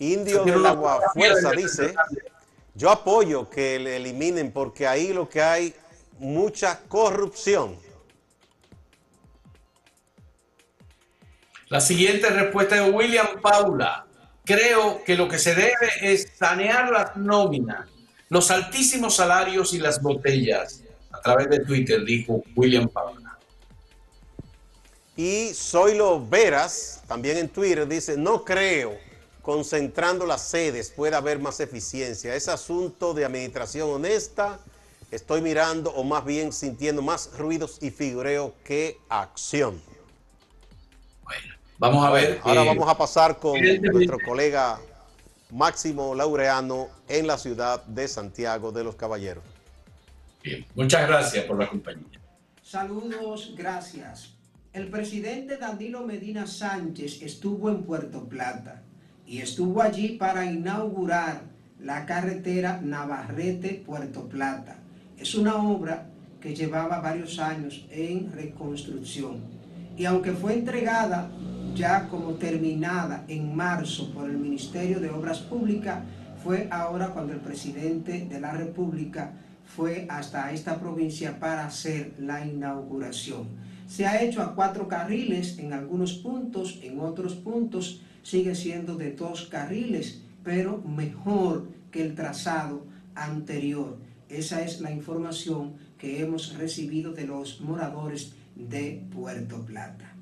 Indio 0.00 0.42
del 0.44 0.66
Agua 0.66 1.00
Fuerza 1.14 1.52
dice, 1.52 1.94
yo 2.76 2.90
apoyo 2.90 3.48
que 3.48 3.78
le 3.78 3.96
eliminen 3.96 4.52
porque 4.52 4.86
ahí 4.86 5.12
lo 5.12 5.28
que 5.28 5.40
hay 5.40 5.74
mucha 6.18 6.80
corrupción. 6.88 7.78
La 11.68 11.80
siguiente 11.80 12.28
respuesta 12.28 12.76
de 12.76 12.90
William 12.90 13.40
Paula. 13.40 14.06
Creo 14.44 15.02
que 15.02 15.16
lo 15.16 15.26
que 15.26 15.38
se 15.38 15.54
debe 15.54 15.90
es 16.02 16.28
sanear 16.38 16.90
las 16.90 17.16
nóminas, 17.16 17.88
los 18.28 18.50
altísimos 18.50 19.16
salarios 19.16 19.72
y 19.72 19.78
las 19.78 20.00
botellas. 20.00 20.82
A 21.10 21.20
través 21.20 21.48
de 21.48 21.60
Twitter 21.60 22.04
dijo 22.04 22.44
William 22.54 22.88
Paula. 22.88 23.38
Y 25.16 25.52
Zoilo 25.54 26.24
Veras, 26.24 27.02
también 27.08 27.38
en 27.38 27.48
Twitter, 27.48 27.88
dice, 27.88 28.18
no 28.18 28.44
creo, 28.44 28.98
concentrando 29.46 30.26
las 30.26 30.42
sedes 30.42 30.90
puede 30.90 31.14
haber 31.14 31.38
más 31.38 31.60
eficiencia. 31.60 32.34
Es 32.34 32.48
asunto 32.48 33.14
de 33.14 33.24
administración 33.24 33.88
honesta. 33.88 34.58
Estoy 35.12 35.40
mirando, 35.40 35.90
o 35.90 36.02
más 36.02 36.24
bien 36.24 36.52
sintiendo 36.52 37.00
más 37.00 37.30
ruidos 37.38 37.78
y 37.80 37.92
figureo 37.92 38.54
que 38.64 38.98
acción. 39.08 39.80
Vamos 41.78 42.04
a 42.04 42.10
ver. 42.10 42.40
Ahora 42.42 42.64
eh, 42.64 42.66
vamos 42.66 42.88
a 42.88 42.98
pasar 42.98 43.38
con 43.38 43.56
nuestro 43.60 44.18
colega 44.18 44.80
Máximo 45.52 46.12
Laureano 46.12 46.88
en 47.06 47.28
la 47.28 47.38
ciudad 47.38 47.84
de 47.84 48.08
Santiago 48.08 48.72
de 48.72 48.82
los 48.82 48.96
Caballeros. 48.96 49.44
Bien, 50.42 50.66
muchas 50.74 51.06
gracias 51.06 51.44
por 51.44 51.56
la 51.56 51.68
compañía. 51.68 52.18
Saludos, 52.64 53.54
gracias. 53.56 54.32
El 54.72 54.90
presidente 54.90 55.56
Danilo 55.56 56.04
Medina 56.04 56.48
Sánchez 56.48 57.22
estuvo 57.22 57.70
en 57.70 57.84
Puerto 57.84 58.28
Plata 58.28 58.82
y 59.26 59.38
estuvo 59.38 59.82
allí 59.82 60.10
para 60.10 60.50
inaugurar 60.50 61.42
la 61.80 62.06
carretera 62.06 62.80
Navarrete-Puerto 62.82 64.28
Plata. 64.28 64.76
Es 65.18 65.34
una 65.34 65.56
obra 65.56 66.08
que 66.40 66.54
llevaba 66.54 67.00
varios 67.00 67.38
años 67.38 67.86
en 67.90 68.32
reconstrucción 68.32 69.56
y 69.96 70.04
aunque 70.04 70.32
fue 70.32 70.54
entregada 70.54 71.30
ya 71.74 72.08
como 72.08 72.34
terminada 72.34 73.24
en 73.28 73.54
marzo 73.54 74.12
por 74.12 74.28
el 74.28 74.36
Ministerio 74.36 75.00
de 75.00 75.10
Obras 75.10 75.38
Públicas, 75.40 76.02
fue 76.42 76.68
ahora 76.70 77.08
cuando 77.08 77.32
el 77.32 77.40
presidente 77.40 78.26
de 78.26 78.40
la 78.40 78.52
República 78.52 79.32
fue 79.64 80.06
hasta 80.08 80.52
esta 80.52 80.78
provincia 80.78 81.38
para 81.40 81.66
hacer 81.66 82.14
la 82.18 82.46
inauguración. 82.46 83.48
Se 83.86 84.06
ha 84.06 84.22
hecho 84.22 84.42
a 84.42 84.54
cuatro 84.54 84.86
carriles 84.86 85.58
en 85.58 85.72
algunos 85.72 86.14
puntos, 86.14 86.78
en 86.82 87.00
otros 87.00 87.34
puntos 87.34 88.02
sigue 88.26 88.56
siendo 88.56 88.96
de 88.96 89.12
dos 89.12 89.46
carriles, 89.46 90.20
pero 90.42 90.82
mejor 90.82 91.68
que 91.92 92.02
el 92.02 92.16
trazado 92.16 92.84
anterior. 93.14 93.98
Esa 94.28 94.62
es 94.62 94.80
la 94.80 94.90
información 94.90 95.74
que 95.96 96.20
hemos 96.20 96.54
recibido 96.54 97.12
de 97.12 97.24
los 97.24 97.60
moradores 97.60 98.32
de 98.56 99.00
Puerto 99.14 99.64
Plata. 99.64 100.12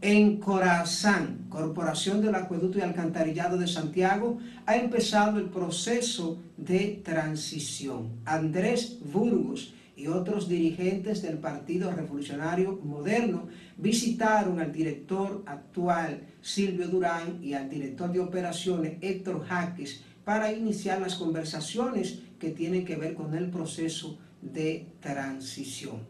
En 0.00 0.38
Corazán, 0.40 1.46
Corporación 1.48 2.20
del 2.20 2.34
Acueducto 2.34 2.78
y 2.78 2.82
Alcantarillado 2.82 3.56
de 3.56 3.68
Santiago, 3.68 4.38
ha 4.66 4.76
empezado 4.76 5.38
el 5.38 5.48
proceso 5.48 6.42
de 6.56 7.00
transición. 7.04 8.10
Andrés 8.24 8.98
Burgos 9.12 9.72
y 9.96 10.08
otros 10.08 10.48
dirigentes 10.48 11.22
del 11.22 11.38
Partido 11.38 11.90
Revolucionario 11.90 12.78
Moderno 12.84 13.48
visitaron 13.78 14.60
al 14.60 14.70
director 14.70 15.42
actual 15.46 16.20
Silvio 16.42 16.86
Durán 16.88 17.42
y 17.42 17.54
al 17.54 17.70
director 17.70 18.12
de 18.12 18.20
operaciones 18.20 18.98
Héctor 19.00 19.46
Jaques 19.46 20.02
para 20.24 20.52
iniciar 20.52 21.00
las 21.00 21.14
conversaciones 21.14 22.20
que 22.38 22.50
tienen 22.50 22.84
que 22.84 22.96
ver 22.96 23.14
con 23.14 23.34
el 23.34 23.48
proceso 23.48 24.18
de 24.42 24.86
transición. 25.00 26.00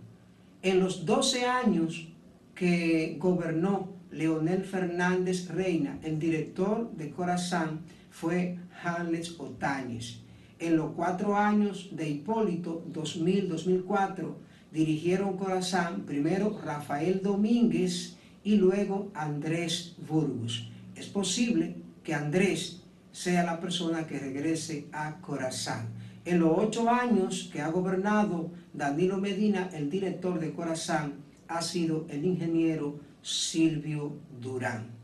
En 0.63 0.81
los 0.81 1.07
12 1.07 1.45
años 1.47 2.09
que 2.55 3.17
gobernó 3.21 3.95
Leonel 4.11 4.65
Fernández 4.65 5.49
Reina, 5.49 6.01
el 6.03 6.19
director 6.19 6.91
de 6.93 7.11
Corazán 7.11 7.81
fue 8.11 8.59
Hanles 8.83 9.39
Otañez. 9.39 10.26
En 10.59 10.77
los 10.77 10.93
cuatro 10.93 11.37
años 11.37 11.91
de 11.93 12.09
Hipólito, 12.09 12.83
2000-2004, 12.93 14.35
dirigieron 14.73 15.37
Corazán 15.37 16.03
primero 16.03 16.59
Rafael 16.65 17.21
Domínguez 17.23 18.17
y 18.43 18.57
luego 18.57 19.11
Andrés 19.15 19.97
Burgos. 20.09 20.71
Es 20.95 21.07
posible 21.09 21.77
que 22.03 22.15
Andrés 22.15 22.83
sea 23.13 23.45
la 23.45 23.61
persona 23.61 24.07
que 24.07 24.19
regrese 24.19 24.87
a 24.93 25.21
Corazán. 25.21 25.89
En 26.25 26.41
los 26.41 26.57
ocho 26.57 26.89
años 26.89 27.51
que 27.53 27.61
ha 27.61 27.69
gobernado 27.69 28.51
Danilo 28.73 29.19
Medina, 29.19 29.69
el 29.75 29.91
director 29.91 30.41
de 30.41 30.53
Corazán, 30.53 31.15
ha 31.49 31.61
sido 31.61 32.07
el 32.09 32.25
ingeniero 32.25 32.99
Silvio 33.23 34.17
Durán. 34.41 34.96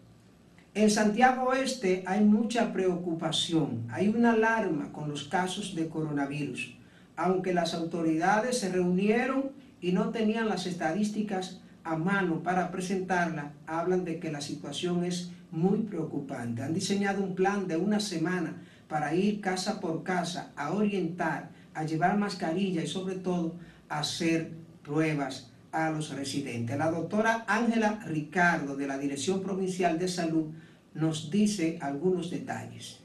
En 0.74 0.90
Santiago 0.90 1.50
Oeste 1.50 2.02
hay 2.06 2.24
mucha 2.24 2.72
preocupación, 2.72 3.84
hay 3.90 4.08
una 4.08 4.32
alarma 4.32 4.90
con 4.90 5.10
los 5.10 5.24
casos 5.24 5.74
de 5.74 5.90
coronavirus, 5.90 6.74
aunque 7.14 7.52
las 7.52 7.74
autoridades 7.74 8.60
se 8.60 8.72
reunieron 8.72 9.50
y 9.82 9.92
no 9.92 10.08
tenían 10.08 10.48
las 10.48 10.64
estadísticas 10.64 11.60
a 11.84 11.96
mano 11.96 12.42
para 12.42 12.70
presentarla, 12.70 13.52
hablan 13.66 14.06
de 14.06 14.18
que 14.18 14.32
la 14.32 14.40
situación 14.40 15.04
es 15.04 15.32
muy 15.50 15.80
preocupante. 15.80 16.62
Han 16.62 16.72
diseñado 16.72 17.22
un 17.22 17.34
plan 17.34 17.68
de 17.68 17.76
una 17.76 18.00
semana 18.00 18.62
para 18.88 19.14
ir 19.14 19.42
casa 19.42 19.78
por 19.78 20.02
casa 20.02 20.52
a 20.56 20.72
orientar, 20.72 21.50
a 21.74 21.84
llevar 21.84 22.16
mascarilla 22.16 22.82
y 22.82 22.86
sobre 22.86 23.16
todo 23.16 23.56
a 23.90 23.98
hacer 23.98 24.52
pruebas 24.82 25.51
a 25.72 25.90
los 25.90 26.10
residentes. 26.10 26.76
La 26.76 26.90
doctora 26.90 27.44
Ángela 27.48 27.98
Ricardo 28.04 28.76
de 28.76 28.86
la 28.86 28.98
Dirección 28.98 29.42
Provincial 29.42 29.98
de 29.98 30.08
Salud 30.08 30.52
nos 30.94 31.30
dice 31.30 31.78
algunos 31.80 32.30
detalles. 32.30 33.00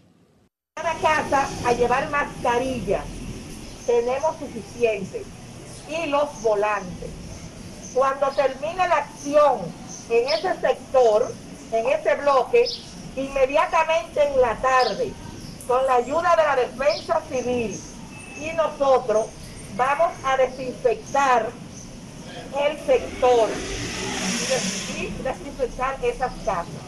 Cada 0.75 0.93
casa 0.95 1.47
a 1.65 1.73
llevar 1.73 2.09
mascarilla 2.11 3.01
tenemos 3.85 4.37
suficiente 4.37 5.23
y 5.89 6.07
los 6.07 6.41
volantes. 6.43 7.09
Cuando 7.93 8.27
termine 8.31 8.87
la 8.87 8.97
acción 8.97 9.59
en 10.09 10.27
ese 10.27 10.59
sector, 10.59 11.33
en 11.71 11.87
ese 11.87 12.15
bloque, 12.15 12.65
inmediatamente 13.15 14.21
en 14.23 14.41
la 14.41 14.55
tarde, 14.57 15.11
con 15.67 15.85
la 15.85 15.95
ayuda 15.95 16.35
de 16.35 16.43
la 16.43 16.55
defensa 16.55 17.21
civil 17.29 17.79
y 18.39 18.55
nosotros 18.55 19.27
vamos 19.75 20.11
a 20.25 20.37
desinfectar 20.37 21.49
el 22.59 22.77
sector 22.85 23.49
y 24.97 25.23
desinfectar 25.23 25.97
esas 26.03 26.33
casas. 26.45 26.87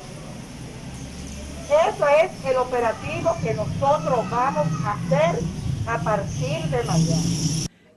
Eso 1.69 2.05
es 2.23 2.31
el 2.49 2.57
operativo 2.57 3.35
que 3.43 3.53
nosotros 3.53 4.29
vamos 4.29 4.67
a 4.83 4.93
hacer 4.93 5.43
a 5.85 5.97
partir 5.99 6.63
de 6.71 6.83
mañana. 6.83 7.39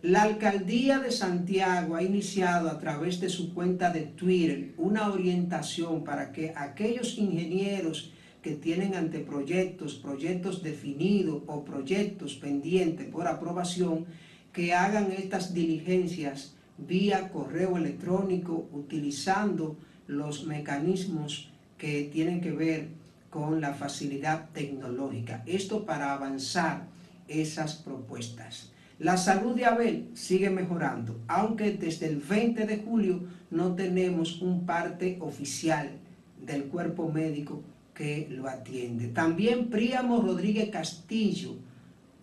La 0.02 0.22
alcaldía 0.22 0.98
de 0.98 1.12
Santiago 1.12 1.94
ha 1.94 2.02
iniciado 2.02 2.68
a 2.68 2.78
través 2.78 3.20
de 3.20 3.28
su 3.28 3.54
cuenta 3.54 3.90
de 3.90 4.00
Twitter 4.00 4.74
una 4.76 5.10
orientación 5.10 6.02
para 6.02 6.32
que 6.32 6.52
aquellos 6.56 7.16
ingenieros 7.16 8.12
que 8.42 8.56
tienen 8.56 8.96
anteproyectos, 8.96 9.94
proyectos 9.94 10.62
definidos 10.62 11.42
o 11.46 11.64
proyectos 11.64 12.34
pendientes 12.34 13.06
por 13.06 13.28
aprobación, 13.28 14.06
que 14.52 14.74
hagan 14.74 15.12
estas 15.12 15.54
diligencias 15.54 16.56
vía 16.78 17.30
correo 17.30 17.76
electrónico 17.76 18.68
utilizando 18.72 19.76
los 20.06 20.44
mecanismos 20.46 21.50
que 21.78 22.10
tienen 22.12 22.40
que 22.40 22.52
ver 22.52 22.88
con 23.30 23.60
la 23.60 23.74
facilidad 23.74 24.50
tecnológica. 24.52 25.42
Esto 25.46 25.84
para 25.84 26.12
avanzar 26.12 26.86
esas 27.28 27.74
propuestas. 27.74 28.72
La 28.98 29.16
salud 29.16 29.56
de 29.56 29.64
Abel 29.64 30.10
sigue 30.14 30.50
mejorando, 30.50 31.18
aunque 31.26 31.72
desde 31.72 32.06
el 32.06 32.18
20 32.18 32.66
de 32.66 32.78
julio 32.78 33.22
no 33.50 33.74
tenemos 33.74 34.40
un 34.42 34.64
parte 34.64 35.18
oficial 35.20 35.90
del 36.44 36.64
cuerpo 36.64 37.10
médico 37.10 37.62
que 37.94 38.28
lo 38.30 38.48
atiende. 38.48 39.08
También 39.08 39.70
Príamo 39.70 40.20
Rodríguez 40.20 40.70
Castillo, 40.70 41.56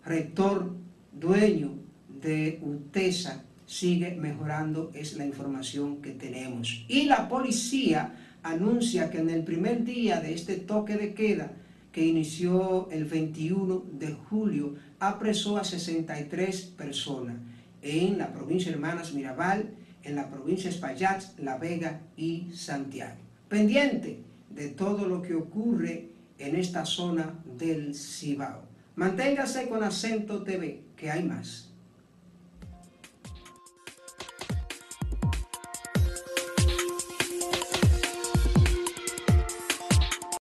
rector, 0.04 0.72
dueño 1.12 1.74
de 2.22 2.60
UTESA, 2.62 3.44
sigue 3.70 4.16
mejorando, 4.16 4.90
es 4.94 5.16
la 5.16 5.24
información 5.24 6.02
que 6.02 6.10
tenemos. 6.10 6.84
Y 6.88 7.04
la 7.04 7.28
policía 7.28 8.16
anuncia 8.42 9.10
que 9.10 9.18
en 9.18 9.30
el 9.30 9.44
primer 9.44 9.84
día 9.84 10.20
de 10.20 10.34
este 10.34 10.56
toque 10.56 10.96
de 10.96 11.14
queda, 11.14 11.52
que 11.92 12.04
inició 12.04 12.88
el 12.90 13.04
21 13.04 13.84
de 13.92 14.12
julio, 14.12 14.74
apresó 14.98 15.56
a 15.56 15.62
63 15.62 16.62
personas 16.76 17.36
en 17.80 18.18
la 18.18 18.32
provincia 18.32 18.72
de 18.72 18.74
Hermanas 18.74 19.14
Mirabal, 19.14 19.70
en 20.02 20.16
la 20.16 20.28
provincia 20.28 20.68
de 20.68 20.74
Espaillat, 20.74 21.22
La 21.38 21.56
Vega 21.56 22.00
y 22.16 22.50
Santiago. 22.52 23.20
Pendiente 23.48 24.18
de 24.50 24.70
todo 24.70 25.06
lo 25.06 25.22
que 25.22 25.36
ocurre 25.36 26.08
en 26.38 26.56
esta 26.56 26.84
zona 26.84 27.34
del 27.56 27.94
Cibao. 27.94 28.62
Manténgase 28.96 29.68
con 29.68 29.84
Acento 29.84 30.42
TV, 30.42 30.82
que 30.96 31.08
hay 31.08 31.22
más. 31.22 31.69